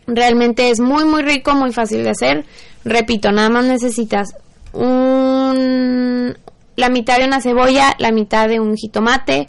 Realmente 0.07 0.69
es 0.69 0.79
muy 0.79 1.05
muy 1.05 1.21
rico, 1.21 1.53
muy 1.55 1.71
fácil 1.71 2.03
de 2.03 2.09
hacer. 2.09 2.45
Repito, 2.83 3.31
nada 3.31 3.49
más 3.49 3.65
necesitas 3.65 4.35
un 4.73 6.35
la 6.75 6.89
mitad 6.89 7.19
de 7.19 7.25
una 7.25 7.41
cebolla, 7.41 7.95
la 7.99 8.11
mitad 8.11 8.47
de 8.47 8.59
un 8.59 8.75
jitomate, 8.75 9.47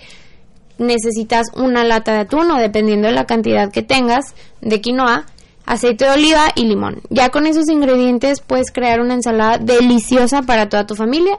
necesitas 0.79 1.47
una 1.55 1.85
lata 1.85 2.13
de 2.13 2.21
atún 2.21 2.51
o 2.51 2.59
dependiendo 2.59 3.09
de 3.09 3.15
la 3.15 3.25
cantidad 3.25 3.71
que 3.71 3.83
tengas 3.83 4.35
de 4.61 4.81
quinoa, 4.81 5.27
aceite 5.67 6.05
de 6.05 6.11
oliva 6.11 6.47
y 6.55 6.65
limón. 6.65 7.03
Ya 7.11 7.31
con 7.31 7.47
esos 7.47 7.69
ingredientes 7.69 8.41
puedes 8.41 8.71
crear 8.71 9.01
una 9.01 9.15
ensalada 9.15 9.59
deliciosa 9.59 10.43
para 10.43 10.69
toda 10.69 10.87
tu 10.87 10.95
familia 10.95 11.39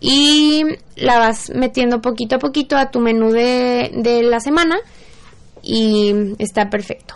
y 0.00 0.64
la 0.96 1.18
vas 1.18 1.50
metiendo 1.50 2.00
poquito 2.00 2.36
a 2.36 2.38
poquito 2.38 2.76
a 2.76 2.90
tu 2.90 3.00
menú 3.00 3.30
de, 3.30 3.90
de 3.94 4.22
la 4.22 4.40
semana 4.40 4.76
y 5.62 6.14
está 6.38 6.70
perfecto. 6.70 7.14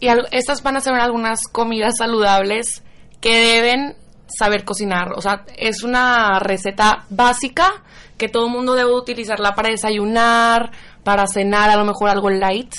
Y 0.00 0.08
estas 0.32 0.62
van 0.62 0.76
a 0.76 0.80
ser 0.80 0.94
algunas 0.94 1.46
comidas 1.46 1.94
saludables 1.98 2.82
que 3.20 3.36
deben 3.36 3.94
saber 4.26 4.64
cocinar. 4.64 5.12
O 5.12 5.20
sea, 5.20 5.44
es 5.56 5.82
una 5.82 6.38
receta 6.40 7.04
básica 7.08 7.82
que 8.18 8.28
todo 8.28 8.46
el 8.46 8.52
mundo 8.52 8.74
debe 8.74 8.92
utilizarla 8.92 9.54
para 9.54 9.70
desayunar, 9.70 10.72
para 11.04 11.26
cenar, 11.26 11.70
a 11.70 11.76
lo 11.76 11.84
mejor 11.84 12.08
algo 12.08 12.30
light, 12.30 12.74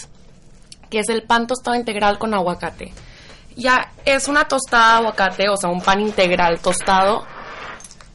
que 0.93 0.99
es 0.99 1.09
el 1.09 1.23
pan 1.23 1.47
tostado 1.47 1.75
integral 1.75 2.19
con 2.19 2.35
aguacate. 2.35 2.93
Ya 3.55 3.91
es 4.05 4.27
una 4.27 4.45
tostada 4.45 4.91
de 4.93 4.97
aguacate, 4.99 5.49
o 5.49 5.57
sea, 5.57 5.71
un 5.71 5.81
pan 5.81 5.99
integral 6.01 6.59
tostado, 6.59 7.25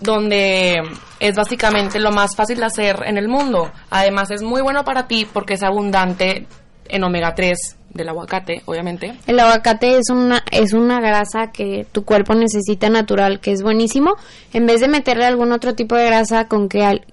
donde 0.00 0.80
es 1.18 1.34
básicamente 1.34 1.98
lo 1.98 2.12
más 2.12 2.36
fácil 2.36 2.58
de 2.58 2.66
hacer 2.66 3.02
en 3.04 3.18
el 3.18 3.26
mundo. 3.28 3.70
Además, 3.90 4.30
es 4.30 4.42
muy 4.42 4.62
bueno 4.62 4.84
para 4.84 5.08
ti 5.08 5.26
porque 5.32 5.54
es 5.54 5.62
abundante 5.64 6.46
en 6.88 7.02
omega 7.02 7.34
3 7.34 7.58
del 7.90 8.08
aguacate, 8.10 8.62
obviamente. 8.66 9.14
El 9.26 9.40
aguacate 9.40 9.98
es 9.98 10.08
una, 10.10 10.44
es 10.52 10.72
una 10.72 11.00
grasa 11.00 11.50
que 11.52 11.84
tu 11.90 12.04
cuerpo 12.04 12.34
necesita 12.34 12.88
natural, 12.90 13.40
que 13.40 13.50
es 13.50 13.62
buenísimo. 13.62 14.14
En 14.52 14.66
vez 14.66 14.80
de 14.80 14.86
meterle 14.88 15.24
algún 15.24 15.50
otro 15.50 15.74
tipo 15.74 15.96
de 15.96 16.06
grasa 16.06 16.46
con 16.46 16.68
que 16.68 16.84
al- 16.84 17.04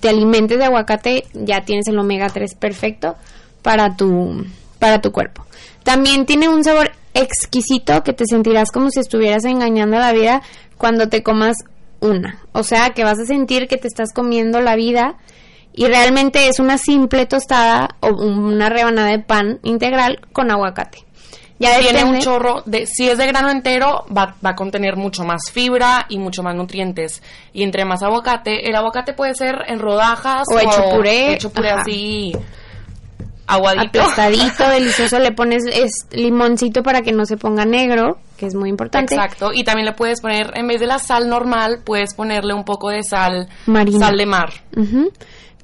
te 0.00 0.08
alimentes 0.08 0.56
de 0.58 0.64
aguacate, 0.64 1.24
ya 1.34 1.60
tienes 1.60 1.88
el 1.88 1.98
omega 1.98 2.28
3 2.28 2.54
perfecto 2.54 3.16
para 3.60 3.96
tu, 3.96 4.46
para 4.78 5.00
tu 5.00 5.12
cuerpo. 5.12 5.44
También 5.82 6.26
tiene 6.26 6.48
un 6.48 6.64
sabor 6.64 6.92
exquisito 7.14 8.02
que 8.02 8.12
te 8.12 8.24
sentirás 8.26 8.70
como 8.70 8.90
si 8.90 9.00
estuvieras 9.00 9.44
engañando 9.44 9.96
a 9.96 10.00
la 10.00 10.12
vida 10.12 10.42
cuando 10.76 11.08
te 11.08 11.22
comas 11.22 11.56
una. 12.00 12.38
O 12.52 12.62
sea, 12.62 12.90
que 12.90 13.04
vas 13.04 13.18
a 13.18 13.26
sentir 13.26 13.68
que 13.68 13.76
te 13.76 13.88
estás 13.88 14.12
comiendo 14.12 14.60
la 14.60 14.76
vida 14.76 15.16
y 15.72 15.86
realmente 15.86 16.48
es 16.48 16.58
una 16.58 16.78
simple 16.78 17.26
tostada 17.26 17.96
o 18.00 18.08
una 18.08 18.68
rebanada 18.68 19.10
de 19.10 19.18
pan 19.18 19.60
integral 19.62 20.20
con 20.32 20.50
aguacate. 20.50 21.04
Ya 21.60 21.78
tiene 21.80 22.04
un 22.04 22.20
chorro 22.20 22.62
de 22.66 22.86
si 22.86 23.08
es 23.08 23.18
de 23.18 23.26
grano 23.26 23.50
entero 23.50 24.04
va, 24.16 24.36
va 24.44 24.50
a 24.50 24.54
contener 24.54 24.96
mucho 24.96 25.24
más 25.24 25.50
fibra 25.50 26.06
y 26.08 26.18
mucho 26.18 26.44
más 26.44 26.54
nutrientes 26.54 27.20
y 27.52 27.64
entre 27.64 27.84
más 27.84 28.02
aguacate 28.02 28.68
el 28.68 28.76
aguacate 28.76 29.12
puede 29.12 29.34
ser 29.34 29.64
en 29.66 29.80
rodajas 29.80 30.44
O 30.52 30.58
hecho 30.60 30.88
puré, 30.94 31.34
hecho 31.34 31.50
puré 31.50 31.70
ajá. 31.70 31.80
así 31.80 32.32
aguadito 33.48 34.00
aplastadito, 34.00 34.68
delicioso, 34.70 35.18
le 35.18 35.32
pones 35.32 35.64
es, 35.66 36.06
limoncito 36.12 36.82
para 36.82 37.02
que 37.02 37.12
no 37.12 37.24
se 37.24 37.36
ponga 37.36 37.64
negro, 37.64 38.18
que 38.36 38.46
es 38.46 38.54
muy 38.54 38.68
importante. 38.68 39.14
exacto 39.14 39.50
y 39.52 39.64
también 39.64 39.86
le 39.86 39.92
puedes 39.92 40.20
poner 40.20 40.52
en 40.54 40.68
vez 40.68 40.80
de 40.80 40.86
la 40.86 40.98
sal 40.98 41.28
normal 41.28 41.80
puedes 41.84 42.14
ponerle 42.14 42.54
un 42.54 42.64
poco 42.64 42.90
de 42.90 43.02
sal 43.02 43.48
Marina. 43.66 44.06
sal 44.06 44.16
de 44.16 44.26
mar. 44.26 44.52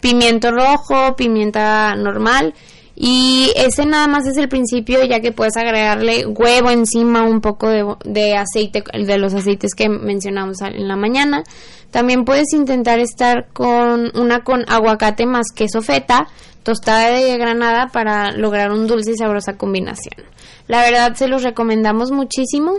Pimiento 0.00 0.50
rojo, 0.50 1.14
pimienta 1.16 1.94
normal. 1.94 2.52
Y 2.96 3.50
ese 3.56 3.86
nada 3.86 4.06
más 4.06 4.26
es 4.26 4.36
el 4.36 4.48
principio, 4.48 5.02
ya 5.04 5.20
que 5.20 5.32
puedes 5.32 5.56
agregarle 5.56 6.26
huevo 6.26 6.70
encima, 6.70 7.24
un 7.24 7.40
poco 7.40 7.68
de, 7.68 7.84
de 8.04 8.36
aceite, 8.36 8.84
de 8.92 9.18
los 9.18 9.34
aceites 9.34 9.74
que 9.74 9.88
mencionamos 9.88 10.60
en 10.60 10.86
la 10.86 10.94
mañana. 10.94 11.42
También 11.90 12.24
puedes 12.24 12.52
intentar 12.52 12.98
estar 12.98 13.48
con 13.52 14.12
una 14.16 14.40
con 14.40 14.64
aguacate 14.68 15.26
más 15.26 15.46
queso 15.54 15.80
feta, 15.80 16.28
tostada 16.64 17.10
de 17.10 17.38
granada 17.38 17.88
para 17.92 18.32
lograr 18.32 18.72
un 18.72 18.88
dulce 18.88 19.12
y 19.12 19.16
sabrosa 19.16 19.56
combinación. 19.56 20.26
La 20.66 20.80
verdad 20.80 21.14
se 21.14 21.28
los 21.28 21.44
recomendamos 21.44 22.10
muchísimo 22.10 22.72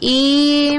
y 0.00 0.78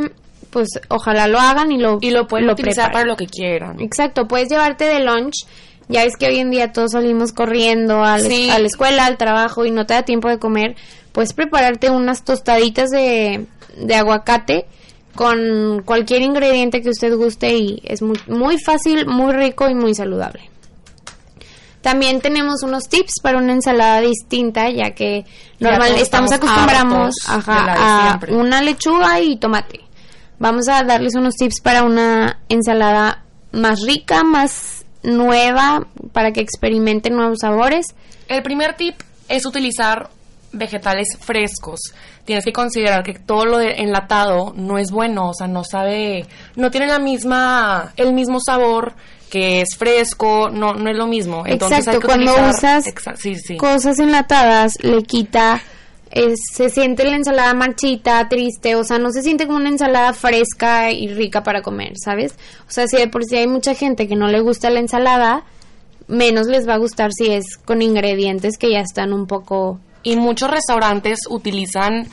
pues 0.50 0.68
ojalá 0.88 1.28
lo 1.28 1.40
hagan 1.40 1.72
y 1.72 1.78
lo 1.78 2.00
y 2.02 2.10
lo 2.12 2.28
pueden 2.28 2.50
utilizar 2.50 2.86
preparen. 2.86 2.94
para 2.94 3.06
lo 3.06 3.18
que 3.18 3.28
quieran 3.28 3.80
Exacto, 3.82 4.28
puedes 4.28 4.50
llevarte 4.50 4.86
de 4.86 5.00
lunch. 5.02 5.46
Ya 5.90 6.04
ves 6.06 6.16
que 6.18 6.28
hoy 6.28 6.38
en 6.38 6.52
día 6.52 6.72
todos 6.72 6.92
salimos 6.92 7.32
corriendo 7.34 8.04
a 8.04 8.18
la, 8.20 8.30
Sí. 8.30 8.50
a 8.50 8.60
la 8.60 8.68
escuela, 8.68 9.06
al 9.06 9.18
trabajo 9.18 9.66
y 9.66 9.72
no 9.72 9.86
te 9.86 9.96
da 9.96 10.04
tiempo 10.04 10.30
de 10.30 10.38
comer. 10.40 10.76
Puedes 11.12 11.34
prepararte 11.34 11.90
unas 11.90 12.24
tostaditas 12.24 12.90
de, 12.92 13.48
de 13.76 13.96
aguacate 13.96 14.66
con 15.16 15.82
cualquier 15.86 16.22
ingrediente 16.22 16.82
que 16.82 16.90
usted 16.90 17.16
guste 17.16 17.56
y 17.58 17.82
es 17.84 18.02
muy, 18.04 18.18
muy 18.28 18.58
fácil, 18.60 19.08
muy 19.08 19.34
rico 19.34 19.68
y 19.68 19.74
muy 19.74 19.94
saludable. 19.96 20.49
También 21.82 22.20
tenemos 22.20 22.62
unos 22.64 22.90
tips 22.90 23.22
para 23.22 23.38
una 23.38 23.54
ensalada 23.54 24.02
distinta, 24.02 24.70
ya 24.70 24.92
que 24.92 25.26
Ya 25.60 25.72
normal 25.72 25.90
todos 25.90 26.02
estamos 26.02 26.32
estamos 26.32 26.52
acostumbramos 26.52 27.16
ajá, 27.28 28.14
a 28.14 28.20
una 28.30 28.62
lechuga 28.62 29.22
y 29.22 29.38
tomate. 29.38 29.82
Vamos 30.40 30.68
a 30.68 30.84
darles 30.84 31.16
unos 31.16 31.36
tips 31.36 31.62
para 31.62 31.84
una 31.84 32.40
ensalada 32.50 33.24
más 33.52 33.82
rica, 33.82 34.24
más 34.24 34.86
nueva, 35.04 35.88
para 36.12 36.32
que 36.32 36.42
experimenten 36.42 37.16
nuevos 37.16 37.40
sabores. 37.42 37.88
El 38.28 38.44
primer 38.44 38.76
tip 38.76 38.96
es 39.28 39.46
utilizar 39.46 40.10
vegetales 40.52 41.18
frescos. 41.20 41.80
Tienes 42.26 42.46
que 42.46 42.54
considerar 42.54 43.04
que 43.04 43.14
todo 43.14 43.46
lo 43.46 43.58
de 43.58 43.82
enlatado 43.82 44.54
no 44.56 44.78
es 44.78 44.92
bueno, 44.92 45.30
o 45.30 45.34
sea, 45.34 45.48
no 45.48 45.64
sabe, 45.64 46.28
no 46.56 46.72
tiene 46.72 46.88
la 46.88 47.00
misma, 47.00 47.94
el 47.98 48.14
mismo 48.14 48.40
sabor 48.40 48.94
que 49.30 49.62
es 49.62 49.76
fresco, 49.78 50.50
no, 50.50 50.74
no 50.74 50.90
es 50.90 50.98
lo 50.98 51.08
mismo. 51.08 51.44
Entonces 51.46 51.80
Exacto, 51.80 51.98
hay 51.98 52.02
que 52.02 52.06
cuando 52.08 52.32
utilizar- 52.34 52.80
usas 52.80 52.86
Exa- 52.88 53.16
sí, 53.16 53.36
sí. 53.36 53.58
cosas 53.58 54.00
enlatadas, 54.00 54.74
le 54.82 55.04
quita, 55.04 55.62
eh, 56.12 56.34
se 56.54 56.70
siente 56.70 57.04
la 57.06 57.16
ensalada 57.16 57.54
marchita, 57.54 58.28
triste, 58.30 58.76
o 58.76 58.84
sea, 58.84 58.98
no 58.98 59.12
se 59.12 59.22
siente 59.22 59.46
como 59.46 59.58
una 59.60 59.70
ensalada 59.70 60.14
fresca 60.14 60.92
y 60.92 61.08
rica 61.14 61.44
para 61.44 61.62
comer, 61.62 61.94
¿sabes? 62.04 62.34
O 62.68 62.72
sea, 62.72 62.88
si 62.88 62.98
de 62.98 63.08
por 63.08 63.24
sí 63.26 63.36
hay 63.38 63.48
mucha 63.48 63.76
gente 63.76 64.08
que 64.08 64.16
no 64.16 64.28
le 64.28 64.40
gusta 64.42 64.70
la 64.72 64.80
ensalada, 64.80 65.44
menos 66.08 66.48
les 66.48 66.68
va 66.68 66.74
a 66.74 66.78
gustar 66.78 67.12
si 67.14 67.28
es 67.32 67.58
con 67.58 67.82
ingredientes 67.84 68.58
que 68.58 68.72
ya 68.72 68.80
están 68.80 69.14
un 69.14 69.28
poco... 69.28 69.80
Y 70.02 70.16
muchos 70.16 70.50
restaurantes 70.50 71.20
utilizan 71.30 72.08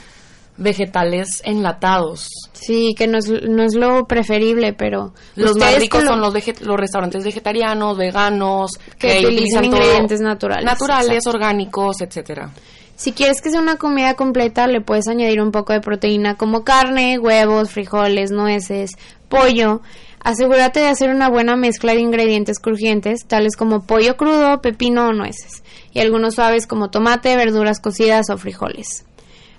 vegetales 0.56 1.42
enlatados. 1.44 2.28
Sí, 2.52 2.94
que 2.96 3.06
no 3.06 3.18
es, 3.18 3.28
no 3.30 3.62
es 3.62 3.74
lo 3.74 4.06
preferible, 4.06 4.72
pero... 4.72 5.12
Los 5.34 5.56
más 5.56 5.78
ricos 5.78 6.02
lo- 6.02 6.10
son 6.10 6.20
los, 6.20 6.34
los 6.62 6.76
restaurantes 6.80 7.24
vegetarianos, 7.24 7.96
veganos, 7.96 8.70
Que 8.98 9.24
utilizan 9.26 9.64
ingredientes 9.66 10.20
naturales, 10.20 10.64
naturales, 10.64 11.16
exacto. 11.18 11.30
orgánicos, 11.30 12.00
etcétera. 12.00 12.50
Si 12.96 13.12
quieres 13.12 13.42
que 13.42 13.50
sea 13.50 13.60
una 13.60 13.76
comida 13.76 14.14
completa, 14.14 14.66
le 14.66 14.80
puedes 14.80 15.06
añadir 15.08 15.40
un 15.42 15.52
poco 15.52 15.74
de 15.74 15.80
proteína 15.80 16.36
como 16.36 16.64
carne, 16.64 17.18
huevos, 17.18 17.70
frijoles, 17.70 18.30
nueces, 18.30 18.92
pollo. 19.28 19.82
Asegúrate 20.24 20.80
de 20.80 20.88
hacer 20.88 21.10
una 21.10 21.28
buena 21.28 21.56
mezcla 21.56 21.92
de 21.92 22.00
ingredientes 22.00 22.58
crujientes, 22.58 23.26
tales 23.26 23.54
como 23.54 23.84
pollo 23.86 24.16
crudo, 24.16 24.60
pepino 24.62 25.08
o 25.08 25.12
nueces, 25.12 25.62
y 25.92 26.00
algunos 26.00 26.34
suaves 26.34 26.66
como 26.66 26.88
tomate, 26.90 27.36
verduras 27.36 27.78
cocidas 27.80 28.28
o 28.30 28.38
frijoles. 28.38 29.04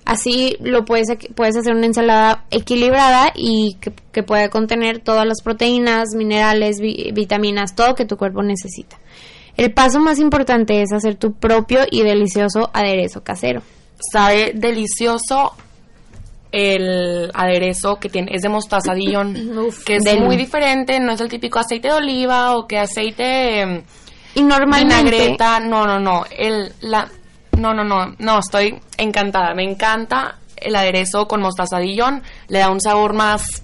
Así 0.08 0.56
lo 0.60 0.86
puedes, 0.86 1.06
puedes 1.34 1.54
hacer 1.54 1.74
una 1.74 1.84
ensalada 1.84 2.44
equilibrada 2.50 3.30
y 3.34 3.76
que, 3.78 3.92
que 4.10 4.22
pueda 4.22 4.48
contener 4.48 5.00
todas 5.00 5.26
las 5.26 5.42
proteínas, 5.42 6.14
minerales, 6.16 6.80
vi- 6.80 7.10
vitaminas, 7.12 7.74
todo 7.74 7.94
que 7.94 8.06
tu 8.06 8.16
cuerpo 8.16 8.42
necesita. 8.42 8.96
El 9.58 9.70
paso 9.74 10.00
más 10.00 10.18
importante 10.18 10.80
es 10.80 10.92
hacer 10.94 11.16
tu 11.16 11.34
propio 11.34 11.80
y 11.90 12.04
delicioso 12.04 12.70
aderezo 12.72 13.22
casero. 13.22 13.60
Sabe 14.10 14.52
delicioso 14.54 15.52
el 16.52 17.30
aderezo 17.34 17.96
que 17.96 18.08
tiene, 18.08 18.30
es 18.34 18.40
de 18.40 18.48
mostaza 18.48 18.94
Dijon, 18.94 19.34
que 19.84 19.96
es 19.96 20.04
muy 20.20 20.36
diferente, 20.38 20.98
no 21.00 21.12
es 21.12 21.20
el 21.20 21.28
típico 21.28 21.58
aceite 21.58 21.88
de 21.88 21.94
oliva 21.94 22.56
o 22.56 22.66
que 22.66 22.78
aceite 22.78 23.60
em, 23.60 23.82
Y 24.34 24.42
normalmente, 24.42 24.94
vinagreta, 25.04 25.60
no, 25.60 25.84
no, 25.86 26.00
no, 26.00 26.24
el 26.34 26.72
la 26.80 27.08
no, 27.58 27.74
no, 27.74 27.84
no, 27.84 28.14
no, 28.18 28.38
estoy 28.38 28.78
encantada, 28.96 29.54
me 29.54 29.64
encanta 29.64 30.38
el 30.56 30.74
aderezo 30.74 31.28
con 31.28 31.40
mostaza 31.40 31.78
Dijon, 31.78 32.22
le 32.48 32.58
da 32.60 32.70
un 32.70 32.80
sabor 32.80 33.12
más 33.14 33.62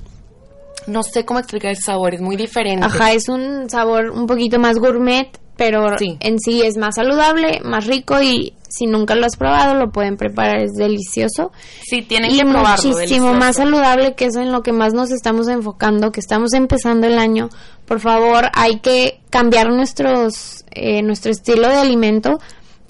no 0.86 1.02
sé 1.02 1.24
cómo 1.24 1.38
explicar 1.40 1.72
ese 1.72 1.82
sabor, 1.82 2.14
es 2.14 2.20
muy 2.20 2.36
diferente. 2.36 2.84
ajá, 2.84 3.12
es 3.12 3.28
un 3.28 3.70
sabor 3.70 4.10
un 4.10 4.26
poquito 4.26 4.58
más 4.58 4.76
gourmet, 4.78 5.28
pero 5.56 5.96
Sí. 5.98 6.18
en 6.20 6.38
sí 6.38 6.60
es 6.62 6.76
más 6.76 6.96
saludable, 6.96 7.60
más 7.64 7.86
rico 7.86 8.20
y 8.20 8.52
si 8.68 8.86
nunca 8.86 9.14
lo 9.14 9.24
has 9.24 9.36
probado 9.36 9.74
lo 9.76 9.90
pueden 9.92 10.16
preparar, 10.16 10.58
es 10.58 10.72
delicioso. 10.74 11.52
Sí, 11.84 12.02
tienen 12.02 12.32
y 12.32 12.38
que 12.38 12.44
probarlo, 12.44 12.68
muchísimo 12.70 12.96
delicioso. 12.98 13.34
más 13.34 13.56
saludable, 13.56 14.14
que 14.14 14.26
es 14.26 14.36
en 14.36 14.52
lo 14.52 14.62
que 14.62 14.72
más 14.72 14.92
nos 14.92 15.10
estamos 15.10 15.48
enfocando, 15.48 16.10
que 16.12 16.20
estamos 16.20 16.52
empezando 16.52 17.06
el 17.06 17.18
año. 17.18 17.48
Por 17.86 18.00
favor, 18.00 18.50
hay 18.52 18.80
que 18.80 19.20
cambiar 19.30 19.68
nuestros 19.70 20.64
eh, 20.72 21.02
nuestro 21.02 21.30
estilo 21.30 21.68
de 21.68 21.76
alimento 21.76 22.40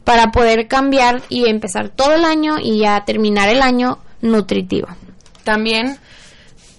para 0.05 0.31
poder 0.31 0.69
cambiar 0.69 1.23
y 1.29 1.49
empezar 1.49 1.89
todo 1.89 2.13
el 2.15 2.25
año 2.25 2.57
y 2.61 2.79
ya 2.81 3.05
terminar 3.05 3.49
el 3.49 3.63
año 3.63 3.99
nutritivo. 4.21 4.89
También, 5.45 5.99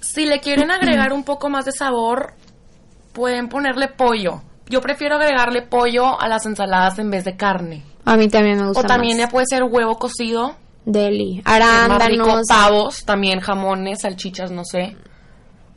si 0.02 0.26
le 0.26 0.40
quieren 0.40 0.72
agregar 0.72 1.12
un 1.14 1.24
poco 1.24 1.50
más 1.50 1.66
de 1.66 1.72
sabor, 1.72 2.34
pueden 3.14 3.50
ponerle 3.50 3.88
pollo. 3.88 4.42
Yo 4.68 4.82
prefiero 4.82 5.16
agregarle 5.16 5.62
pollo 5.62 6.20
a 6.20 6.28
las 6.28 6.46
ensaladas 6.46 6.98
en 7.00 7.12
vez 7.12 7.24
de 7.24 7.36
carne. 7.36 7.84
A 8.06 8.18
mí 8.18 8.28
también 8.28 8.58
me 8.60 8.68
gusta 8.68 8.82
O 8.82 8.84
también 8.84 9.18
más. 9.20 9.32
puede 9.32 9.46
ser 9.50 9.64
huevo 9.64 9.98
cocido, 9.98 10.56
Deli, 10.86 11.42
arándanos. 11.46 12.48
pavos, 12.48 13.04
también 13.06 13.40
jamones, 13.40 14.02
salchichas, 14.02 14.52
no 14.52 14.64
sé. 14.64 14.96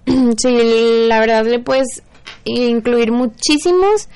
Sí, 0.39 1.07
la 1.09 1.21
verdad 1.21 1.45
le 1.47 1.59
puedes 1.61 2.03
incluir 2.45 3.13
muchísimos 3.13 4.09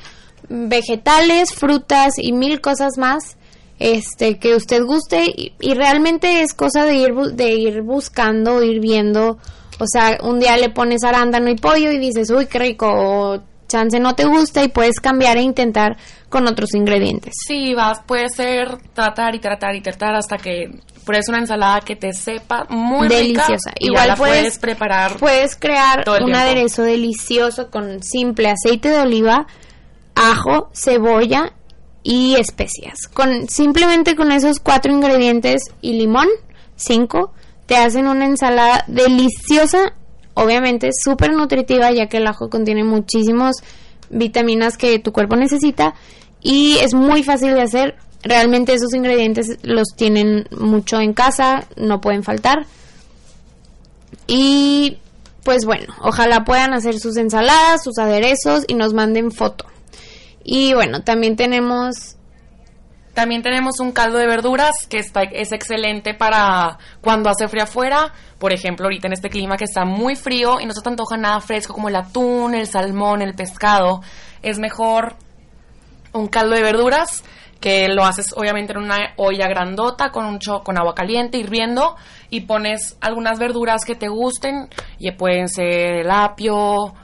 vegetales, 0.48 1.52
frutas 1.52 2.14
y 2.18 2.32
mil 2.32 2.60
cosas 2.60 2.98
más 2.98 3.36
este 3.78 4.38
que 4.38 4.54
usted 4.54 4.82
guste 4.84 5.24
y, 5.24 5.52
y 5.60 5.74
realmente 5.74 6.42
es 6.42 6.54
cosa 6.54 6.84
de 6.84 6.94
ir 6.94 7.14
de 7.14 7.52
ir 7.54 7.82
buscando, 7.82 8.62
ir 8.62 8.80
viendo, 8.80 9.38
o 9.78 9.84
sea, 9.86 10.18
un 10.22 10.38
día 10.38 10.56
le 10.56 10.70
pones 10.70 11.02
arándano 11.02 11.50
y 11.50 11.56
pollo 11.56 11.90
y 11.90 11.98
dices, 11.98 12.30
"Uy, 12.30 12.46
qué 12.46 12.58
rico", 12.58 12.86
o 12.88 13.42
chance 13.66 13.98
no 13.98 14.14
te 14.14 14.24
gusta 14.24 14.62
y 14.62 14.68
puedes 14.68 15.00
cambiar 15.00 15.38
e 15.38 15.42
intentar 15.42 15.96
con 16.28 16.46
otros 16.46 16.74
ingredientes. 16.74 17.34
Sí, 17.46 17.74
vas, 17.74 18.00
puede 18.06 18.28
ser 18.28 18.78
tratar 18.94 19.34
y 19.34 19.40
tratar 19.40 19.74
y 19.74 19.80
tratar 19.80 20.14
hasta 20.14 20.36
que 20.36 20.70
pruebes 21.04 21.28
una 21.28 21.38
ensalada 21.38 21.80
que 21.80 21.96
te 21.96 22.12
sepa 22.12 22.66
muy 22.68 23.08
deliciosa. 23.08 23.70
rica. 23.70 23.72
Igual 23.80 24.08
la 24.08 24.16
puedes, 24.16 24.38
puedes 24.38 24.58
preparar. 24.58 25.16
Puedes 25.16 25.56
crear 25.56 26.04
un 26.06 26.16
tiempo. 26.18 26.36
aderezo 26.36 26.82
delicioso 26.82 27.70
con 27.70 28.02
simple 28.02 28.50
aceite 28.50 28.90
de 28.90 29.00
oliva, 29.00 29.46
ajo, 30.14 30.70
cebolla 30.74 31.52
y 32.02 32.36
especias. 32.36 33.08
Con 33.12 33.48
simplemente 33.48 34.16
con 34.16 34.32
esos 34.32 34.58
cuatro 34.60 34.92
ingredientes 34.92 35.62
y 35.80 35.94
limón, 35.94 36.28
cinco, 36.76 37.32
te 37.66 37.76
hacen 37.76 38.06
una 38.06 38.26
ensalada 38.26 38.84
deliciosa, 38.88 39.94
obviamente 40.34 40.90
súper 40.92 41.32
nutritiva 41.32 41.92
ya 41.92 42.08
que 42.08 42.18
el 42.18 42.26
ajo 42.26 42.50
contiene 42.50 42.84
muchísimas 42.84 43.56
vitaminas 44.10 44.76
que 44.76 44.98
tu 44.98 45.12
cuerpo 45.12 45.36
necesita 45.36 45.94
y 46.42 46.78
es 46.78 46.94
muy 46.94 47.22
fácil 47.22 47.54
de 47.54 47.62
hacer. 47.62 47.96
Realmente 48.24 48.72
esos 48.72 48.94
ingredientes 48.94 49.58
los 49.62 49.88
tienen 49.96 50.46
mucho 50.56 51.00
en 51.00 51.12
casa, 51.12 51.66
no 51.76 52.00
pueden 52.00 52.22
faltar. 52.22 52.66
Y 54.28 54.98
pues 55.42 55.64
bueno, 55.64 55.92
ojalá 56.00 56.44
puedan 56.44 56.72
hacer 56.72 57.00
sus 57.00 57.16
ensaladas, 57.16 57.82
sus 57.82 57.98
aderezos 57.98 58.64
y 58.68 58.74
nos 58.74 58.94
manden 58.94 59.32
foto. 59.32 59.66
Y 60.44 60.74
bueno, 60.74 61.02
también 61.02 61.36
tenemos 61.36 62.16
También 63.14 63.42
tenemos 63.42 63.78
un 63.78 63.92
caldo 63.92 64.16
de 64.16 64.26
verduras 64.26 64.86
que 64.88 64.98
está, 64.98 65.22
es 65.24 65.52
excelente 65.52 66.14
para 66.14 66.78
cuando 67.02 67.28
hace 67.28 67.46
frío 67.46 67.64
afuera. 67.64 68.10
Por 68.38 68.54
ejemplo, 68.54 68.86
ahorita 68.86 69.06
en 69.06 69.12
este 69.12 69.28
clima 69.28 69.58
que 69.58 69.64
está 69.64 69.84
muy 69.84 70.16
frío 70.16 70.60
y 70.60 70.64
no 70.66 70.72
se 70.72 70.80
te 70.80 70.88
antoja 70.88 71.18
nada 71.18 71.38
fresco 71.40 71.74
como 71.74 71.88
el 71.90 71.96
atún, 71.96 72.54
el 72.54 72.66
salmón, 72.66 73.20
el 73.20 73.34
pescado. 73.34 74.00
Es 74.42 74.58
mejor 74.58 75.14
un 76.14 76.26
caldo 76.28 76.54
de 76.54 76.62
verduras 76.62 77.22
que 77.60 77.88
lo 77.88 78.04
haces 78.04 78.32
obviamente 78.34 78.72
en 78.72 78.78
una 78.78 79.12
olla 79.16 79.46
grandota 79.46 80.10
con 80.10 80.24
un 80.24 80.38
cho- 80.40 80.62
con 80.64 80.78
agua 80.78 80.94
caliente 80.94 81.36
hirviendo 81.38 81.96
y 82.30 82.40
pones 82.40 82.96
algunas 83.02 83.38
verduras 83.38 83.84
que 83.84 83.94
te 83.94 84.08
gusten 84.08 84.68
y 84.98 85.10
pueden 85.12 85.48
ser 85.48 85.98
el 86.00 86.10
apio, 86.10 86.94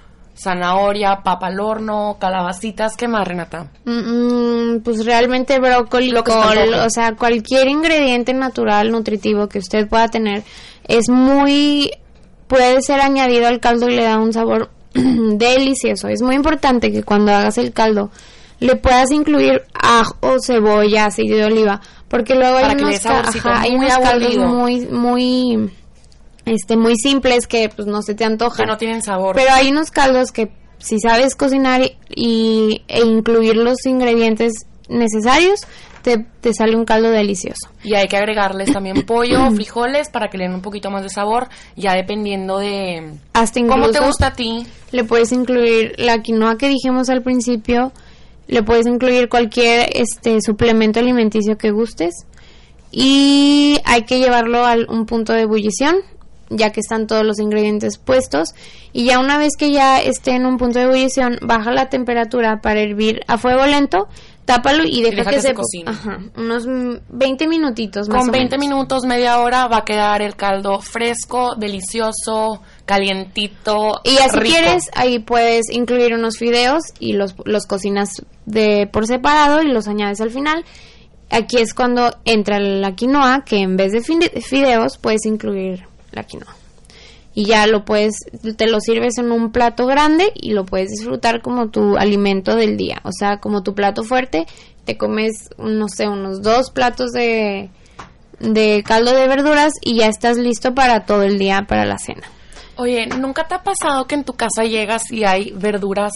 zanahoria, 0.42 1.22
papa 1.22 1.48
al 1.48 1.60
horno, 1.60 2.16
calabacitas, 2.20 2.96
¿qué 2.96 3.08
más, 3.08 3.26
Renata? 3.26 3.68
Mm, 3.84 4.78
pues 4.84 5.04
realmente 5.04 5.58
brócoli, 5.58 6.10
Lo 6.10 6.22
que 6.24 6.32
col, 6.32 6.74
o 6.74 6.90
sea, 6.90 7.14
cualquier 7.16 7.68
ingrediente 7.68 8.32
natural, 8.34 8.90
nutritivo 8.90 9.48
que 9.48 9.58
usted 9.58 9.88
pueda 9.88 10.08
tener, 10.08 10.44
es 10.86 11.08
muy, 11.08 11.90
puede 12.46 12.80
ser 12.82 13.00
añadido 13.00 13.46
al 13.48 13.60
caldo 13.60 13.88
y 13.88 13.96
le 13.96 14.04
da 14.04 14.18
un 14.18 14.32
sabor 14.32 14.70
delicioso. 14.94 16.08
Es 16.08 16.22
muy 16.22 16.34
importante 16.36 16.90
que 16.92 17.02
cuando 17.02 17.32
hagas 17.32 17.58
el 17.58 17.72
caldo 17.72 18.10
le 18.60 18.74
puedas 18.76 19.10
incluir 19.12 19.62
ajo, 19.74 20.36
cebolla, 20.44 21.06
aceite 21.06 21.34
de 21.34 21.44
oliva, 21.44 21.80
porque 22.08 22.34
luego 22.34 22.56
hay 22.56 22.64
Para 22.64 22.78
unos, 22.82 23.00
ca- 23.00 23.20
ajá, 23.20 23.60
hay 23.60 23.74
unos 23.76 23.98
caldos 23.98 24.36
muy, 24.36 24.80
muy, 24.86 25.70
este, 26.50 26.76
muy 26.76 26.96
simples 26.96 27.46
que 27.46 27.68
pues 27.68 27.86
no 27.88 28.02
se 28.02 28.14
te 28.14 28.24
antojan. 28.24 28.66
Que 28.66 28.72
no 28.72 28.76
tienen 28.78 29.02
sabor. 29.02 29.34
Pero 29.34 29.52
hay 29.52 29.70
unos 29.70 29.90
caldos 29.90 30.32
que 30.32 30.50
si 30.78 30.98
sabes 31.00 31.34
cocinar 31.34 31.82
y, 31.82 31.96
y- 32.14 32.82
e 32.88 33.00
incluir 33.04 33.56
los 33.56 33.84
ingredientes 33.86 34.52
necesarios, 34.88 35.60
te, 36.02 36.24
te 36.40 36.54
sale 36.54 36.76
un 36.76 36.84
caldo 36.84 37.10
delicioso. 37.10 37.68
Y 37.84 37.94
hay 37.94 38.06
que 38.08 38.16
agregarles 38.16 38.72
también 38.72 39.02
pollo, 39.06 39.50
frijoles 39.50 40.08
para 40.08 40.28
que 40.28 40.38
le 40.38 40.44
den 40.44 40.54
un 40.54 40.62
poquito 40.62 40.90
más 40.90 41.02
de 41.02 41.10
sabor, 41.10 41.48
ya 41.76 41.92
dependiendo 41.94 42.58
de 42.58 43.12
Hasta 43.34 43.58
incluso 43.58 43.80
cómo 43.80 43.90
te 43.92 44.00
gusta 44.00 44.28
a 44.28 44.32
ti. 44.32 44.66
le 44.92 45.04
puedes 45.04 45.32
incluir 45.32 45.94
la 45.98 46.22
quinoa 46.22 46.56
que 46.56 46.68
dijimos 46.68 47.10
al 47.10 47.22
principio, 47.22 47.92
le 48.46 48.62
puedes 48.62 48.86
incluir 48.86 49.28
cualquier 49.28 49.90
este 49.94 50.38
suplemento 50.40 51.00
alimenticio 51.00 51.58
que 51.58 51.70
gustes 51.70 52.14
y 52.90 53.78
hay 53.84 54.02
que 54.04 54.18
llevarlo 54.18 54.64
a 54.64 54.74
un 54.88 55.04
punto 55.06 55.32
de 55.32 55.42
ebullición 55.42 55.96
ya 56.50 56.70
que 56.70 56.80
están 56.80 57.06
todos 57.06 57.24
los 57.24 57.38
ingredientes 57.38 57.98
puestos 57.98 58.54
y 58.92 59.04
ya 59.04 59.18
una 59.18 59.38
vez 59.38 59.52
que 59.58 59.70
ya 59.70 60.00
esté 60.00 60.32
en 60.32 60.46
un 60.46 60.56
punto 60.56 60.78
de 60.78 60.86
ebullición 60.86 61.38
baja 61.42 61.70
la 61.72 61.88
temperatura 61.88 62.60
para 62.62 62.80
hervir 62.80 63.20
a 63.26 63.36
fuego 63.38 63.66
lento 63.66 64.08
tápalo 64.46 64.84
y 64.86 65.02
deja, 65.02 65.16
deja 65.16 65.30
que, 65.30 65.36
que 65.36 65.42
se, 65.42 65.48
se 65.48 65.54
cocine. 65.54 65.90
ajá, 65.90 66.20
unos 66.38 66.66
mm, 66.66 66.92
20 67.10 67.48
minutitos 67.48 68.08
más 68.08 68.20
Con 68.20 68.30
o 68.30 68.32
20 68.32 68.56
menos. 68.56 68.76
minutos, 68.76 69.04
media 69.04 69.40
hora, 69.40 69.66
va 69.68 69.78
a 69.78 69.84
quedar 69.84 70.22
el 70.22 70.36
caldo 70.36 70.80
fresco, 70.80 71.54
delicioso, 71.56 72.62
calientito. 72.86 74.00
Y 74.04 74.16
rico. 74.16 74.40
quieres, 74.44 74.84
ahí 74.94 75.18
puedes 75.18 75.68
incluir 75.70 76.14
unos 76.14 76.38
fideos 76.38 76.82
y 76.98 77.12
los, 77.12 77.34
los 77.44 77.66
cocinas 77.66 78.22
de 78.46 78.88
por 78.90 79.06
separado 79.06 79.62
y 79.62 79.68
los 79.68 79.86
añades 79.88 80.20
al 80.22 80.30
final. 80.30 80.64
Aquí 81.30 81.58
es 81.58 81.74
cuando 81.74 82.10
entra 82.24 82.58
la 82.58 82.94
quinoa, 82.94 83.44
que 83.44 83.56
en 83.58 83.76
vez 83.76 83.92
de 83.92 84.00
fide- 84.00 84.40
fideos 84.40 84.96
puedes 84.96 85.26
incluir 85.26 85.87
la 86.12 86.22
quinoa. 86.24 86.54
Y 87.34 87.44
ya 87.44 87.66
lo 87.66 87.84
puedes, 87.84 88.14
te 88.56 88.66
lo 88.66 88.80
sirves 88.80 89.18
en 89.18 89.30
un 89.30 89.52
plato 89.52 89.86
grande 89.86 90.32
y 90.34 90.52
lo 90.52 90.64
puedes 90.64 90.90
disfrutar 90.90 91.40
como 91.40 91.68
tu 91.68 91.96
alimento 91.96 92.56
del 92.56 92.76
día. 92.76 93.00
O 93.04 93.10
sea, 93.12 93.38
como 93.38 93.62
tu 93.62 93.74
plato 93.74 94.02
fuerte, 94.02 94.46
te 94.84 94.96
comes, 94.96 95.50
no 95.58 95.88
sé, 95.88 96.08
unos 96.08 96.42
dos 96.42 96.70
platos 96.70 97.12
de, 97.12 97.70
de 98.40 98.82
caldo 98.84 99.12
de 99.12 99.28
verduras 99.28 99.72
y 99.82 99.96
ya 99.96 100.06
estás 100.06 100.36
listo 100.36 100.74
para 100.74 101.04
todo 101.04 101.22
el 101.22 101.38
día, 101.38 101.66
para 101.68 101.84
la 101.84 101.98
cena. 101.98 102.26
Oye, 102.76 103.06
¿nunca 103.06 103.46
te 103.46 103.54
ha 103.54 103.62
pasado 103.62 104.06
que 104.06 104.14
en 104.14 104.24
tu 104.24 104.34
casa 104.34 104.64
llegas 104.64 105.10
y 105.10 105.24
hay 105.24 105.52
verduras 105.52 106.12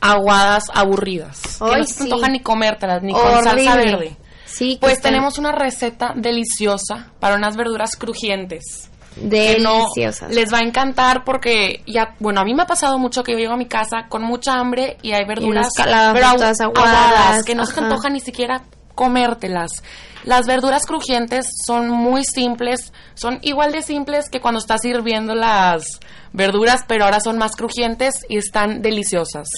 aguadas, 0.00 0.64
aburridas? 0.74 1.58
que 1.58 1.64
no 1.64 1.84
se 1.84 1.94
te 1.94 2.00
sí. 2.00 2.02
antoja 2.04 2.28
ni 2.28 2.40
comértelas, 2.40 3.02
ni 3.02 3.12
con 3.12 3.42
salsa 3.42 3.76
verde. 3.76 4.16
Sí, 4.44 4.76
Pues 4.80 5.00
tenemos 5.00 5.38
una 5.38 5.52
receta 5.52 6.12
deliciosa 6.14 7.12
para 7.20 7.36
unas 7.36 7.56
verduras 7.56 7.96
crujientes. 7.96 8.90
Que 9.14 9.58
no 9.60 9.78
deliciosas. 9.78 10.34
les 10.34 10.52
va 10.52 10.58
a 10.58 10.62
encantar 10.62 11.24
porque 11.24 11.82
ya, 11.86 12.14
bueno, 12.18 12.40
a 12.40 12.44
mí 12.44 12.54
me 12.54 12.62
ha 12.62 12.66
pasado 12.66 12.98
mucho 12.98 13.22
que 13.22 13.32
yo 13.32 13.38
llego 13.38 13.52
a 13.52 13.56
mi 13.56 13.66
casa 13.66 14.06
con 14.08 14.22
mucha 14.22 14.54
hambre 14.54 14.96
y 15.02 15.12
hay 15.12 15.24
verduras 15.24 15.68
calabazas 15.76 16.58
pero 16.58 16.70
aguadas, 16.70 17.44
que 17.44 17.54
no 17.54 17.64
se 17.66 17.74
te 17.74 17.80
ajá. 17.80 17.88
antoja 17.88 18.10
ni 18.10 18.20
siquiera 18.20 18.62
comértelas. 18.94 19.82
Las 20.24 20.46
verduras 20.46 20.86
crujientes 20.86 21.46
son 21.66 21.88
muy 21.88 22.24
simples, 22.24 22.92
son 23.14 23.38
igual 23.42 23.72
de 23.72 23.82
simples 23.82 24.28
que 24.30 24.40
cuando 24.40 24.60
estás 24.60 24.82
sirviendo 24.82 25.34
las 25.34 26.00
verduras, 26.32 26.84
pero 26.86 27.04
ahora 27.04 27.20
son 27.20 27.38
más 27.38 27.56
crujientes 27.56 28.24
y 28.28 28.38
están 28.38 28.82
deliciosas. 28.82 29.48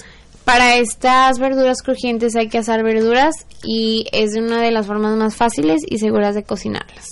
Para 0.45 0.77
estas 0.77 1.38
verduras 1.38 1.83
crujientes 1.83 2.37
hay 2.37 2.49
que 2.49 2.59
asar 2.59 2.83
verduras 2.83 3.35
y 3.62 4.07
es 4.12 4.37
una 4.37 4.61
de 4.61 4.71
las 4.71 4.87
formas 4.87 5.17
más 5.17 5.37
fáciles 5.37 5.83
y 5.88 5.99
seguras 5.99 6.35
de 6.35 6.45
cocinarlas. 6.45 7.07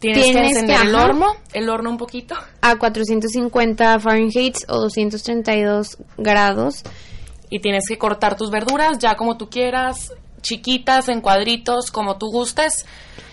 Tienes, 0.00 0.24
Tienes 0.24 0.42
que 0.48 0.52
que, 0.54 0.58
encender 0.60 0.86
el 0.86 0.94
horno, 0.94 1.26
el 1.52 1.68
horno 1.68 1.90
un 1.90 1.98
poquito. 1.98 2.34
A 2.62 2.76
450 2.76 4.00
Fahrenheit 4.00 4.56
o 4.68 4.80
232 4.80 5.98
grados. 6.16 6.82
y 7.50 7.60
tienes 7.60 7.84
que 7.88 7.98
cortar 7.98 8.36
tus 8.36 8.50
verduras 8.50 8.98
ya 8.98 9.16
como 9.16 9.36
tú 9.36 9.50
quieras, 9.50 10.12
chiquitas, 10.40 11.08
en 11.08 11.20
cuadritos, 11.20 11.90
como 11.90 12.16
tú 12.16 12.26
gustes. 12.30 12.86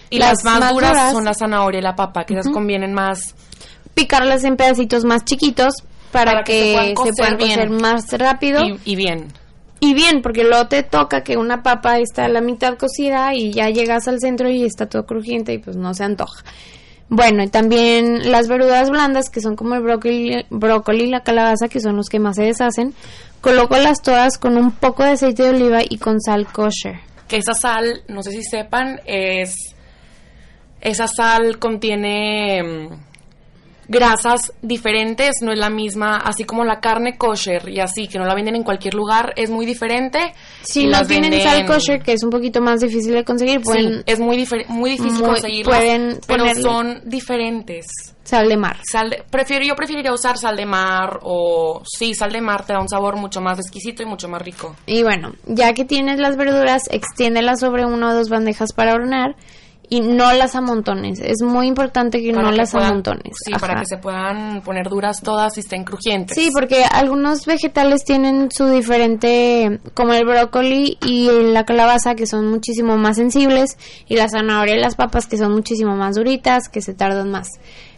Y 0.09 0.17
las, 0.19 0.43
Las 0.43 0.43
más, 0.43 0.59
más 0.59 0.73
duras, 0.73 0.91
duras. 0.91 1.11
son 1.13 1.25
la 1.25 1.33
zanahoria 1.33 1.79
y 1.79 1.83
la 1.83 1.95
papa, 1.95 2.23
que 2.25 2.33
esas 2.33 2.51
convienen 2.51 2.93
más. 2.93 3.35
Picarlas 3.93 4.43
en 4.43 4.55
pedacitos 4.57 5.03
más 5.05 5.23
chiquitos 5.25 5.73
para, 6.11 6.31
Para 6.31 6.43
que 6.43 6.53
se 6.53 6.63
que, 6.65 6.71
puedan 6.73 6.87
se 6.87 6.93
cocer 6.95 7.13
puedan 7.17 7.37
cocer 7.37 7.69
bien. 7.69 7.81
más 7.81 8.11
rápido. 8.13 8.63
Y, 8.65 8.79
y 8.85 8.95
bien. 8.95 9.27
Y 9.79 9.93
bien, 9.93 10.21
porque 10.21 10.43
luego 10.43 10.67
te 10.67 10.83
toca 10.83 11.23
que 11.23 11.37
una 11.37 11.61
papa 11.61 11.99
está 11.99 12.25
a 12.25 12.29
la 12.29 12.41
mitad 12.41 12.77
cocida 12.77 13.35
y 13.35 13.51
ya 13.51 13.69
llegas 13.69 14.07
al 14.07 14.19
centro 14.19 14.49
y 14.49 14.63
está 14.63 14.87
todo 14.87 15.05
crujiente 15.05 15.53
y 15.53 15.59
pues 15.59 15.75
no 15.75 15.93
se 15.93 16.03
antoja. 16.03 16.43
Bueno, 17.09 17.43
y 17.43 17.47
también 17.47 18.31
las 18.31 18.47
verduras 18.47 18.89
blandas, 18.89 19.29
que 19.29 19.39
son 19.39 19.55
como 19.55 19.75
el 19.75 19.81
brócoli, 19.81 20.45
brócoli 20.49 21.05
y 21.05 21.09
la 21.09 21.21
calabaza, 21.21 21.69
que 21.69 21.79
son 21.79 21.95
los 21.95 22.09
que 22.09 22.19
más 22.19 22.35
se 22.35 22.43
deshacen, 22.43 22.93
colócalas 23.39 24.01
todas 24.01 24.37
con 24.37 24.57
un 24.57 24.71
poco 24.71 25.03
de 25.03 25.11
aceite 25.11 25.43
de 25.43 25.49
oliva 25.49 25.79
y 25.87 25.99
con 25.99 26.19
sal 26.19 26.47
kosher. 26.47 26.99
Que 27.27 27.37
esa 27.37 27.53
sal, 27.53 28.01
no 28.07 28.23
sé 28.23 28.31
si 28.31 28.43
sepan, 28.43 28.99
es. 29.05 29.55
Esa 30.81 31.07
sal 31.07 31.59
contiene 31.59 32.61
mm, 32.63 33.06
grasas 33.87 34.53
diferentes, 34.61 35.31
no 35.41 35.51
es 35.51 35.59
la 35.59 35.69
misma, 35.69 36.17
así 36.17 36.43
como 36.43 36.63
la 36.65 36.79
carne 36.79 37.17
kosher 37.17 37.69
y 37.69 37.79
así, 37.79 38.07
que 38.07 38.17
no 38.19 38.25
la 38.25 38.35
venden 38.35 38.55
en 38.55 38.63
cualquier 38.63 38.93
lugar, 38.93 39.33
es 39.35 39.49
muy 39.49 39.65
diferente. 39.65 40.19
Si 40.61 40.85
no 40.87 41.01
tienen 41.05 41.31
venden- 41.31 41.43
sal 41.43 41.65
kosher, 41.65 42.01
que 42.01 42.13
es 42.13 42.23
un 42.23 42.29
poquito 42.29 42.61
más 42.61 42.79
difícil 42.81 43.13
de 43.13 43.23
conseguir, 43.23 43.59
Sí, 43.59 43.63
pueden 43.63 44.03
es 44.05 44.19
muy, 44.19 44.47
muy 44.69 44.89
difícil 44.91 45.23
pueden 45.63 46.19
pero 46.27 46.43
ponerle- 46.43 46.61
son 46.61 47.01
diferentes. 47.05 47.85
sal 48.23 48.49
de 48.49 48.57
mar. 48.57 48.77
Sal 48.91 49.09
de- 49.09 49.23
prefiero, 49.29 49.63
yo 49.65 49.73
preferiría 49.75 50.11
usar 50.11 50.37
sal 50.37 50.57
de 50.57 50.65
mar 50.65 51.19
o 51.23 51.81
sí, 51.85 52.13
sal 52.13 52.31
de 52.33 52.41
mar 52.41 52.65
te 52.65 52.73
da 52.73 52.81
un 52.81 52.89
sabor 52.89 53.15
mucho 53.15 53.39
más 53.39 53.57
exquisito 53.57 54.03
y 54.03 54.05
mucho 54.05 54.27
más 54.27 54.41
rico. 54.41 54.75
Y 54.85 55.01
bueno, 55.03 55.31
ya 55.45 55.73
que 55.73 55.85
tienes 55.85 56.19
las 56.19 56.35
verduras, 56.35 56.83
extiéndelas 56.91 57.61
sobre 57.61 57.85
una 57.85 58.09
o 58.09 58.13
dos 58.13 58.27
bandejas 58.27 58.73
para 58.73 58.93
hornear 58.95 59.35
y 59.89 60.01
no 60.01 60.33
las 60.33 60.55
amontones. 60.55 61.19
Es 61.21 61.41
muy 61.41 61.67
importante 61.67 62.21
que 62.21 62.31
Para 62.33 62.43
no 62.43 62.51
que 62.51 62.57
las 62.57 62.71
puedan- 62.71 62.89
amontones. 62.89 63.33
Sí, 63.45 63.53
para 63.53 63.79
que 63.79 63.85
se 63.85 63.97
puedan 63.97 64.61
poner 64.61 64.89
duras 64.89 65.21
todas 65.21 65.55
y 65.57 65.61
estén 65.61 65.85
crujientes. 65.85 66.35
Sí, 66.37 66.49
porque 66.53 66.83
algunos 66.83 67.45
vegetales 67.45 68.03
tienen 68.03 68.49
su 68.51 68.67
diferente, 68.69 69.79
como 69.93 70.11
el 70.13 70.25
brócoli 70.25 70.97
y 71.05 71.29
la 71.53 71.63
calabaza, 71.65 72.15
que 72.15 72.27
son 72.27 72.49
muchísimo 72.49 72.97
más 72.97 73.15
sensibles, 73.15 73.77
y 74.07 74.17
la 74.17 74.27
zanahoria 74.27 74.75
y 74.75 74.79
las 74.81 74.95
papas, 74.95 75.25
que 75.27 75.37
son 75.37 75.53
muchísimo 75.53 75.95
más 75.95 76.15
duritas, 76.15 76.67
que 76.67 76.81
se 76.81 76.93
tardan 76.93 77.31
más. 77.31 77.47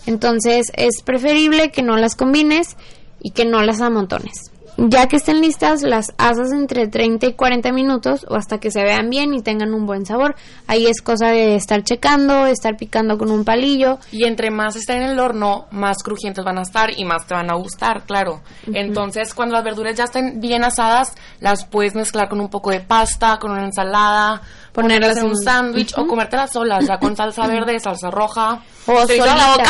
Entonces, 0.05 0.67
es 0.75 1.01
preferible 1.03 1.71
que 1.71 1.81
no 1.81 1.97
las 1.97 2.15
combines 2.15 2.77
y 3.21 3.31
que 3.31 3.45
no 3.45 3.61
las 3.63 3.81
amontones. 3.81 4.51
Ya 4.87 5.07
que 5.07 5.17
estén 5.17 5.41
listas, 5.41 5.81
las 5.81 6.13
asas 6.17 6.53
entre 6.53 6.87
30 6.87 7.27
y 7.27 7.33
40 7.33 7.73
minutos 7.73 8.25
o 8.29 8.35
hasta 8.35 8.59
que 8.59 8.71
se 8.71 8.81
vean 8.81 9.09
bien 9.09 9.33
y 9.33 9.41
tengan 9.41 9.73
un 9.73 9.85
buen 9.85 10.05
sabor. 10.05 10.35
Ahí 10.67 10.87
es 10.87 11.01
cosa 11.01 11.27
de 11.27 11.55
estar 11.55 11.83
checando, 11.83 12.45
estar 12.45 12.77
picando 12.77 13.17
con 13.17 13.29
un 13.29 13.43
palillo. 13.43 13.99
Y 14.13 14.23
entre 14.23 14.51
más 14.51 14.77
estén 14.77 15.01
en 15.01 15.09
el 15.09 15.19
horno, 15.19 15.65
más 15.71 15.97
crujientes 16.01 16.45
van 16.45 16.59
a 16.59 16.61
estar 16.61 16.97
y 16.97 17.03
más 17.03 17.27
te 17.27 17.33
van 17.33 17.51
a 17.51 17.55
gustar, 17.55 18.03
claro. 18.03 18.41
Entonces, 18.73 19.33
cuando 19.33 19.55
las 19.55 19.65
verduras 19.65 19.97
ya 19.97 20.05
estén 20.05 20.39
bien 20.39 20.63
asadas, 20.63 21.13
las 21.41 21.65
puedes 21.65 21.93
mezclar 21.95 22.29
con 22.29 22.39
un 22.39 22.49
poco 22.49 22.71
de 22.71 22.79
pasta, 22.79 23.37
con 23.37 23.51
una 23.51 23.65
ensalada. 23.65 24.41
Ponerlas 24.81 25.11
hacer 25.11 25.23
un 25.25 25.31
en- 25.31 25.37
sándwich 25.37 25.93
o 25.97 26.07
comértelas 26.07 26.51
solas, 26.51 26.85
ya 26.87 26.97
con 26.99 27.15
salsa 27.15 27.47
verde, 27.47 27.79
salsa 27.79 28.09
roja. 28.11 28.61
O 28.87 29.05
Se 29.05 29.17
la 29.25 29.33
boca. 29.55 29.69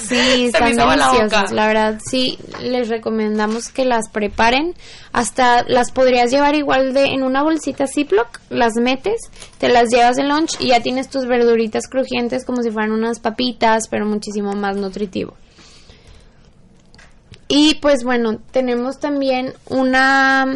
Sí, 0.00 0.06
Se 0.16 0.44
están 0.46 0.76
la 0.76 0.86
deliciosas. 0.90 1.42
boca. 1.42 1.54
La 1.54 1.66
verdad, 1.66 2.00
sí, 2.04 2.38
les 2.60 2.88
recomendamos 2.88 3.68
que 3.68 3.84
las 3.84 4.08
preparen. 4.10 4.74
Hasta 5.12 5.64
las 5.68 5.90
podrías 5.92 6.30
llevar 6.30 6.54
igual 6.54 6.92
de 6.94 7.06
en 7.06 7.22
una 7.22 7.42
bolsita 7.42 7.86
Ziploc, 7.86 8.40
las 8.50 8.74
metes, 8.74 9.20
te 9.58 9.68
las 9.68 9.90
llevas 9.90 10.16
de 10.16 10.24
lunch 10.24 10.60
y 10.60 10.68
ya 10.68 10.80
tienes 10.80 11.08
tus 11.08 11.26
verduritas 11.26 11.88
crujientes 11.88 12.44
como 12.44 12.62
si 12.62 12.70
fueran 12.70 12.92
unas 12.92 13.20
papitas, 13.20 13.88
pero 13.88 14.06
muchísimo 14.06 14.52
más 14.54 14.76
nutritivo. 14.76 15.34
Y 17.48 17.74
pues 17.76 18.04
bueno, 18.04 18.38
tenemos 18.50 18.98
también 18.98 19.54
una 19.66 20.46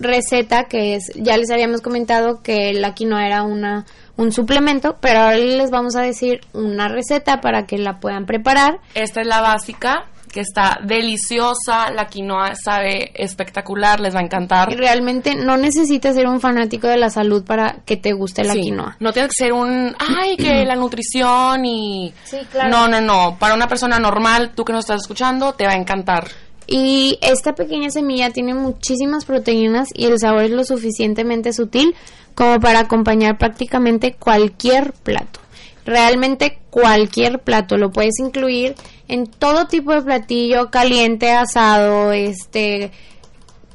receta 0.00 0.64
que 0.64 0.96
es, 0.96 1.12
ya 1.14 1.36
les 1.36 1.50
habíamos 1.50 1.80
comentado 1.80 2.42
que 2.42 2.72
la 2.72 2.94
quinoa 2.94 3.26
era 3.26 3.42
una, 3.42 3.86
un 4.16 4.32
suplemento, 4.32 4.96
pero 5.00 5.20
ahora 5.20 5.36
les 5.36 5.70
vamos 5.70 5.94
a 5.94 6.02
decir 6.02 6.40
una 6.52 6.88
receta 6.88 7.40
para 7.40 7.66
que 7.66 7.78
la 7.78 8.00
puedan 8.00 8.26
preparar. 8.26 8.80
Esta 8.94 9.20
es 9.20 9.26
la 9.26 9.40
básica, 9.40 10.06
que 10.32 10.40
está 10.40 10.78
deliciosa. 10.82 11.90
La 11.90 12.06
quinoa 12.06 12.54
sabe 12.54 13.12
espectacular, 13.14 14.00
les 14.00 14.14
va 14.14 14.20
a 14.20 14.22
encantar. 14.22 14.72
Y 14.72 14.76
realmente 14.76 15.34
no 15.34 15.56
necesitas 15.56 16.14
ser 16.14 16.26
un 16.26 16.40
fanático 16.40 16.86
de 16.86 16.96
la 16.96 17.10
salud 17.10 17.44
para 17.44 17.78
que 17.84 17.96
te 17.96 18.12
guste 18.12 18.44
la 18.44 18.54
Sí, 18.54 18.62
quinoa. 18.62 18.96
No 19.00 19.12
tiene 19.12 19.28
que 19.28 19.34
ser 19.34 19.52
un, 19.52 19.94
ay, 19.98 20.36
que 20.36 20.64
la 20.64 20.76
nutrición 20.76 21.64
y... 21.64 22.12
Sí, 22.24 22.38
claro. 22.50 22.70
No, 22.70 22.88
no, 22.88 23.00
no. 23.00 23.36
Para 23.38 23.54
una 23.54 23.68
persona 23.68 23.98
normal, 23.98 24.52
tú 24.54 24.64
que 24.64 24.72
nos 24.72 24.84
estás 24.84 25.02
escuchando, 25.02 25.52
te 25.52 25.66
va 25.66 25.72
a 25.72 25.76
encantar. 25.76 26.28
Y 26.72 27.18
esta 27.20 27.56
pequeña 27.56 27.90
semilla 27.90 28.30
tiene 28.30 28.54
muchísimas 28.54 29.24
proteínas 29.24 29.88
y 29.92 30.06
el 30.06 30.20
sabor 30.20 30.44
es 30.44 30.52
lo 30.52 30.62
suficientemente 30.62 31.52
sutil 31.52 31.96
como 32.36 32.60
para 32.60 32.78
acompañar 32.78 33.38
prácticamente 33.38 34.14
cualquier 34.14 34.92
plato. 34.92 35.40
Realmente 35.84 36.60
cualquier 36.70 37.40
plato 37.40 37.76
lo 37.76 37.90
puedes 37.90 38.20
incluir 38.20 38.76
en 39.08 39.26
todo 39.26 39.66
tipo 39.66 39.92
de 39.92 40.02
platillo, 40.02 40.70
caliente, 40.70 41.32
asado, 41.32 42.12
este 42.12 42.92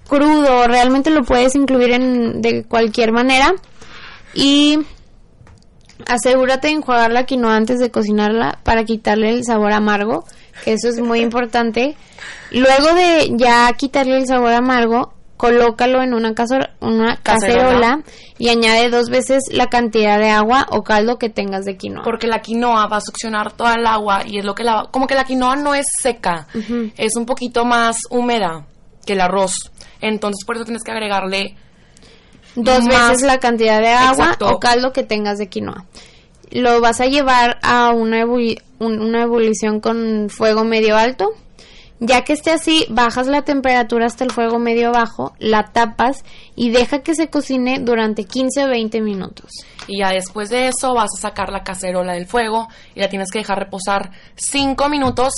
crudo, 0.07 0.65
realmente 0.65 1.09
lo 1.09 1.23
puedes 1.23 1.53
incluir 1.55 1.91
en 1.91 2.41
de 2.41 2.63
cualquier 2.63 3.11
manera 3.11 3.55
y 4.33 4.79
asegúrate 6.07 6.67
de 6.67 6.75
enjuagar 6.75 7.11
la 7.11 7.25
quinoa 7.25 7.57
antes 7.57 7.79
de 7.79 7.91
cocinarla 7.91 8.59
para 8.63 8.85
quitarle 8.85 9.31
el 9.31 9.43
sabor 9.43 9.73
amargo, 9.73 10.23
que 10.63 10.73
eso 10.73 10.89
es 10.89 10.99
muy 10.99 11.19
importante. 11.21 11.95
Luego 12.51 12.93
de 12.93 13.31
ya 13.35 13.71
quitarle 13.73 14.17
el 14.17 14.27
sabor 14.27 14.53
amargo, 14.53 15.13
colócalo 15.37 16.01
en 16.01 16.13
una, 16.13 16.33
Cacerola. 16.33 17.19
cacerola 17.21 17.99
y 18.37 18.49
añade 18.49 18.89
dos 18.89 19.09
veces 19.09 19.43
la 19.51 19.67
cantidad 19.67 20.17
de 20.17 20.29
agua 20.29 20.65
o 20.69 20.83
caldo 20.83 21.17
que 21.17 21.29
tengas 21.29 21.65
de 21.65 21.75
quinoa. 21.75 22.03
Porque 22.03 22.27
la 22.27 22.39
quinoa 22.41 22.87
va 22.87 22.97
a 22.97 23.01
succionar 23.01 23.51
toda 23.51 23.73
el 23.75 23.85
agua 23.85 24.21
y 24.25 24.39
es 24.39 24.45
lo 24.45 24.55
que 24.55 24.63
la... 24.63 24.87
Como 24.91 25.07
que 25.07 25.15
la 25.15 25.25
quinoa 25.25 25.57
no 25.57 25.75
es 25.75 25.85
seca, 26.01 26.47
es 26.97 27.15
un 27.17 27.25
poquito 27.25 27.65
más 27.65 27.97
húmeda 28.09 28.65
que 29.05 29.13
el 29.13 29.21
arroz. 29.21 29.53
Entonces 29.99 30.45
por 30.45 30.55
eso 30.55 30.65
tienes 30.65 30.83
que 30.83 30.91
agregarle 30.91 31.55
dos 32.55 32.85
más- 32.85 33.09
veces 33.09 33.23
la 33.23 33.39
cantidad 33.39 33.81
de 33.81 33.89
agua 33.89 34.23
Exacto. 34.25 34.47
o 34.47 34.59
caldo 34.59 34.93
que 34.93 35.03
tengas 35.03 35.37
de 35.37 35.47
quinoa. 35.49 35.85
Lo 36.61 36.79
vas 36.81 37.01
a 37.01 37.05
llevar 37.07 37.59
a 37.63 37.89
una, 37.91 38.23
ebulli- 38.23 38.61
un- 38.79 39.01
una 39.01 39.23
ebullición 39.23 39.79
con 39.81 40.29
fuego 40.29 40.63
medio 40.63 40.95
alto. 40.97 41.31
Ya 42.01 42.23
que 42.25 42.33
esté 42.33 42.51
así, 42.51 42.85
bajas 42.89 43.27
la 43.27 43.43
temperatura 43.43 44.05
hasta 44.05 44.25
el 44.25 44.31
fuego 44.31 44.59
medio 44.59 44.91
bajo, 44.91 45.33
la 45.39 45.63
tapas 45.71 46.25
y 46.53 46.69
deja 46.71 46.99
que 47.03 47.15
se 47.15 47.29
cocine 47.29 47.79
durante 47.79 48.25
15 48.25 48.65
o 48.65 48.67
20 48.67 48.99
minutos. 49.01 49.49
Y 49.87 49.99
ya 49.99 50.09
después 50.09 50.49
de 50.49 50.67
eso 50.67 50.93
vas 50.93 51.11
a 51.17 51.21
sacar 51.21 51.51
la 51.53 51.63
cacerola 51.63 52.11
del 52.13 52.25
fuego 52.27 52.67
y 52.95 52.99
la 52.99 53.07
tienes 53.07 53.31
que 53.31 53.39
dejar 53.39 53.59
reposar 53.59 54.11
5 54.35 54.89
minutos, 54.89 55.33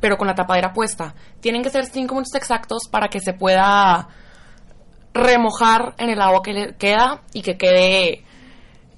pero 0.00 0.18
con 0.18 0.26
la 0.26 0.34
tapadera 0.34 0.74
puesta. 0.74 1.14
Tienen 1.40 1.62
que 1.62 1.70
ser 1.70 1.86
5 1.86 2.14
minutos 2.14 2.34
exactos 2.34 2.82
para 2.90 3.08
que 3.08 3.20
se 3.20 3.32
pueda 3.32 4.08
remojar 5.14 5.94
en 5.98 6.10
el 6.10 6.20
agua 6.20 6.42
que 6.42 6.52
le 6.52 6.74
queda 6.74 7.22
y 7.32 7.42
que 7.42 7.56
quede 7.56 8.24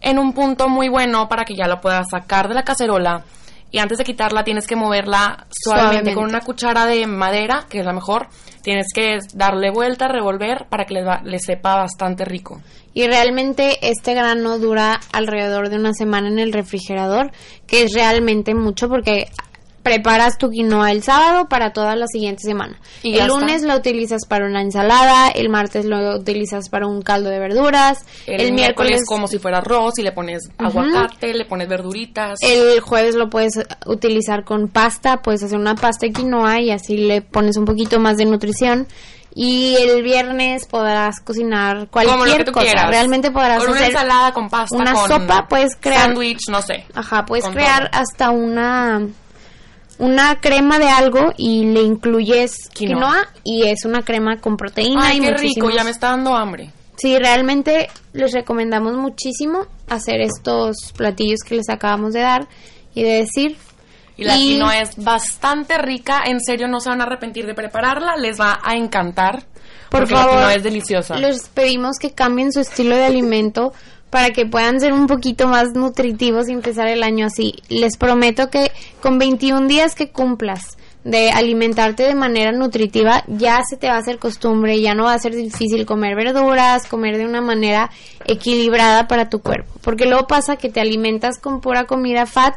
en 0.04 0.18
un 0.18 0.32
punto 0.32 0.68
muy 0.68 0.88
bueno 0.88 1.28
para 1.28 1.44
que 1.44 1.54
ya 1.54 1.66
la 1.66 1.80
puedas 1.80 2.06
sacar 2.10 2.48
de 2.48 2.54
la 2.54 2.62
cacerola. 2.62 3.24
Y 3.70 3.78
antes 3.78 3.98
de 3.98 4.04
quitarla 4.04 4.44
tienes 4.44 4.68
que 4.68 4.76
moverla 4.76 5.46
suavemente, 5.50 6.12
Suavemente. 6.12 6.14
con 6.14 6.24
una 6.26 6.40
cuchara 6.42 6.86
de 6.86 7.08
madera, 7.08 7.66
que 7.68 7.80
es 7.80 7.84
la 7.84 7.92
mejor. 7.92 8.28
Tienes 8.62 8.86
que 8.94 9.18
darle 9.34 9.72
vuelta, 9.72 10.06
revolver 10.06 10.66
para 10.68 10.84
que 10.84 10.94
le, 10.94 11.02
le 11.24 11.38
sepa 11.40 11.74
bastante 11.74 12.24
rico. 12.24 12.62
Y 12.92 13.06
realmente 13.08 13.78
este 13.82 14.14
grano 14.14 14.58
dura 14.60 15.00
alrededor 15.12 15.70
de 15.70 15.76
una 15.76 15.92
semana 15.92 16.28
en 16.28 16.38
el 16.38 16.52
refrigerador, 16.52 17.32
que 17.66 17.82
es 17.82 17.92
realmente 17.94 18.54
mucho 18.54 18.88
porque 18.88 19.26
preparas 19.84 20.38
tu 20.38 20.50
quinoa 20.50 20.90
el 20.90 21.02
sábado 21.04 21.46
para 21.48 21.72
toda 21.72 21.94
la 21.94 22.06
siguiente 22.08 22.42
semana. 22.42 22.80
Y 23.02 23.10
el 23.14 23.20
está. 23.20 23.28
lunes 23.28 23.62
lo 23.62 23.76
utilizas 23.76 24.26
para 24.26 24.46
una 24.46 24.62
ensalada, 24.62 25.28
el 25.28 25.50
martes 25.50 25.84
lo 25.84 26.16
utilizas 26.16 26.70
para 26.70 26.86
un 26.86 27.02
caldo 27.02 27.28
de 27.30 27.38
verduras, 27.38 28.04
El, 28.26 28.52
miércoles, 28.54 29.02
como 29.06 29.28
si 29.28 29.38
fuera 29.38 29.58
arroz 29.58 29.98
y 29.98 30.02
le 30.02 30.10
pones 30.12 30.50
aguacate, 30.58 31.34
le 31.34 31.44
pones 31.44 31.68
verduritas. 31.68 32.38
el 32.40 32.80
jueves 32.80 33.14
lo 33.14 33.28
puedes 33.28 33.60
utilizar 33.86 34.44
con 34.44 34.68
pasta, 34.68 35.20
puedes 35.22 35.42
hacer 35.42 35.58
una 35.58 35.74
pasta 35.74 36.06
de 36.06 36.12
quinoa 36.12 36.60
y 36.60 36.70
así 36.70 36.96
le 36.96 37.20
pones 37.20 37.56
un 37.58 37.66
poquito 37.66 38.00
más 38.00 38.16
de 38.16 38.24
nutrición. 38.24 38.88
Y 39.36 39.74
el 39.80 40.02
viernes 40.04 40.64
podrás 40.64 41.18
cocinar 41.20 41.88
como 41.90 42.04
lo 42.04 42.12
que 42.12 42.16
cualquier 42.18 42.44
tú 42.44 42.52
cosa. 42.52 42.66
quieras. 42.66 42.88
Realmente 42.88 43.32
podrás 43.32 43.58
Con 43.58 43.70
una 43.72 43.80
hacer 43.80 43.90
ensalada 43.90 44.32
con 44.32 44.48
pasta, 44.48 44.76
una 44.76 44.92
con 44.92 45.08
sopa, 45.08 45.46
puedes 45.48 45.74
crear 45.76 46.02
sándwich, 46.04 46.38
no 46.48 46.62
sé. 46.62 46.86
Ajá, 46.94 47.26
puedes 47.26 47.44
crear 47.48 47.90
todo. 47.90 48.00
hasta 48.00 48.30
una 48.30 49.08
una 49.98 50.40
crema 50.40 50.78
de 50.78 50.88
algo 50.88 51.32
y 51.36 51.64
le 51.66 51.82
incluyes 51.82 52.68
Quinoa. 52.72 52.94
quinoa, 53.00 53.28
y 53.44 53.62
es 53.68 53.84
una 53.84 54.02
crema 54.02 54.40
con 54.40 54.56
proteína 54.56 55.06
Ay, 55.08 55.18
y 55.18 55.20
qué 55.20 55.30
rico, 55.34 55.70
ya 55.70 55.84
me 55.84 55.90
está 55.90 56.08
dando 56.10 56.34
hambre. 56.36 56.70
Sí, 56.96 57.18
realmente 57.18 57.88
les 58.12 58.32
recomendamos 58.32 58.94
muchísimo 58.96 59.66
hacer 59.88 60.20
estos 60.20 60.76
platillos 60.96 61.40
que 61.46 61.56
les 61.56 61.68
acabamos 61.68 62.12
de 62.12 62.20
dar 62.20 62.46
y 62.94 63.02
de 63.02 63.14
decir. 63.14 63.56
Y 64.16 64.22
la 64.24 64.36
Y- 64.36 64.52
quinoa 64.52 64.78
es 64.78 64.96
bastante 65.02 65.76
rica, 65.78 66.22
en 66.26 66.38
serio 66.40 66.68
no 66.68 66.78
se 66.78 66.88
van 66.88 67.00
a 67.00 67.04
arrepentir 67.04 67.46
de 67.46 67.54
prepararla, 67.54 68.16
les 68.16 68.38
va 68.40 68.60
a 68.62 68.76
encantar. 68.76 69.42
Por 69.90 70.00
porque 70.02 70.14
favor, 70.14 70.34
la 70.34 70.38
quinoa 70.40 70.54
es 70.54 70.62
deliciosa. 70.62 71.16
Les 71.16 71.48
pedimos 71.48 71.98
que 72.00 72.12
cambien 72.12 72.52
su 72.52 72.60
estilo 72.60 72.94
de 72.96 73.04
alimento 73.06 73.72
para 74.14 74.30
que 74.30 74.46
puedan 74.46 74.78
ser 74.78 74.92
un 74.92 75.08
poquito 75.08 75.48
más 75.48 75.72
nutritivos 75.72 76.48
y 76.48 76.52
empezar 76.52 76.86
el 76.86 77.02
año 77.02 77.26
así. 77.26 77.56
Les 77.68 77.96
prometo 77.96 78.48
que 78.48 78.70
con 79.00 79.18
21 79.18 79.66
días 79.66 79.96
que 79.96 80.12
cumplas 80.12 80.78
de 81.02 81.30
alimentarte 81.32 82.04
de 82.04 82.14
manera 82.14 82.52
nutritiva, 82.52 83.24
ya 83.26 83.60
se 83.68 83.76
te 83.76 83.88
va 83.88 83.94
a 83.94 83.98
hacer 83.98 84.20
costumbre, 84.20 84.80
ya 84.80 84.94
no 84.94 85.02
va 85.02 85.14
a 85.14 85.18
ser 85.18 85.34
difícil 85.34 85.84
comer 85.84 86.14
verduras, 86.14 86.86
comer 86.86 87.18
de 87.18 87.26
una 87.26 87.40
manera 87.40 87.90
equilibrada 88.24 89.08
para 89.08 89.28
tu 89.28 89.40
cuerpo. 89.40 89.72
Porque 89.82 90.06
luego 90.06 90.28
pasa 90.28 90.54
que 90.54 90.68
te 90.68 90.80
alimentas 90.80 91.40
con 91.40 91.60
pura 91.60 91.86
comida 91.86 92.24
fat 92.24 92.54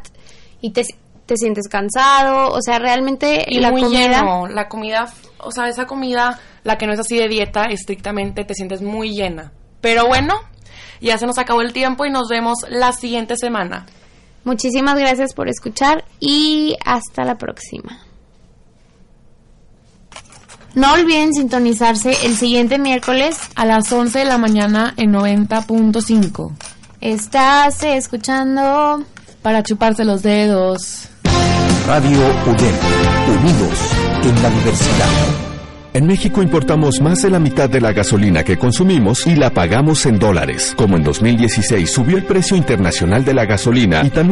y 0.61 0.73
te, 0.73 0.85
te 1.25 1.37
sientes 1.37 1.67
cansado, 1.67 2.51
o 2.51 2.61
sea, 2.61 2.77
realmente 2.77 3.43
y 3.47 3.61
la 3.61 3.71
muy 3.71 3.81
comida... 3.81 4.19
lleno, 4.19 4.47
la 4.47 4.69
comida, 4.69 5.11
o 5.39 5.49
sea, 5.51 5.67
esa 5.67 5.87
comida, 5.87 6.39
la 6.63 6.77
que 6.77 6.85
no 6.85 6.93
es 6.93 6.99
así 6.99 7.17
de 7.17 7.27
dieta, 7.27 7.63
estrictamente 7.63 8.43
te 8.43 8.53
sientes 8.53 8.83
muy 8.83 9.15
llena. 9.15 9.53
Pero 9.81 10.05
bueno, 10.05 10.35
ya 11.01 11.17
se 11.17 11.25
nos 11.25 11.37
acabó 11.37 11.61
el 11.61 11.73
tiempo 11.73 12.05
y 12.05 12.11
nos 12.11 12.27
vemos 12.29 12.59
la 12.69 12.93
siguiente 12.93 13.35
semana. 13.37 13.85
Muchísimas 14.43 14.97
gracias 14.97 15.33
por 15.33 15.49
escuchar 15.49 16.05
y 16.19 16.77
hasta 16.85 17.25
la 17.25 17.37
próxima. 17.37 17.99
No 20.73 20.93
olviden 20.93 21.33
sintonizarse 21.33 22.15
el 22.23 22.35
siguiente 22.35 22.77
miércoles. 22.77 23.39
A 23.55 23.65
las 23.65 23.91
11 23.91 24.19
de 24.19 24.25
la 24.25 24.37
mañana 24.37 24.93
en 24.95 25.11
90.5 25.11 26.51
Estás 27.01 27.83
escuchando 27.83 29.03
para 29.41 29.63
chuparse 29.63 30.05
los 30.05 30.23
dedos. 30.23 31.09
Radio 31.87 32.19
UDEM, 32.19 32.75
unidos 33.39 33.91
en 34.23 34.43
la 34.43 34.49
diversidad. 34.49 35.56
En 35.97 36.05
México 36.05 36.43
importamos 36.43 37.01
más 37.01 37.23
de 37.23 37.31
la 37.31 37.39
mitad 37.39 37.67
de 37.67 37.81
la 37.81 37.91
gasolina 37.91 38.43
que 38.43 38.55
consumimos 38.55 39.25
y 39.25 39.35
la 39.35 39.49
pagamos 39.49 40.05
en 40.05 40.19
dólares. 40.19 40.75
Como 40.77 40.95
en 40.95 41.03
2016 41.03 41.91
subió 41.91 42.17
el 42.17 42.23
precio 42.23 42.55
internacional 42.55 43.25
de 43.25 43.33
la 43.33 43.47
gasolina 43.47 44.03
y 44.05 44.11
también 44.11 44.25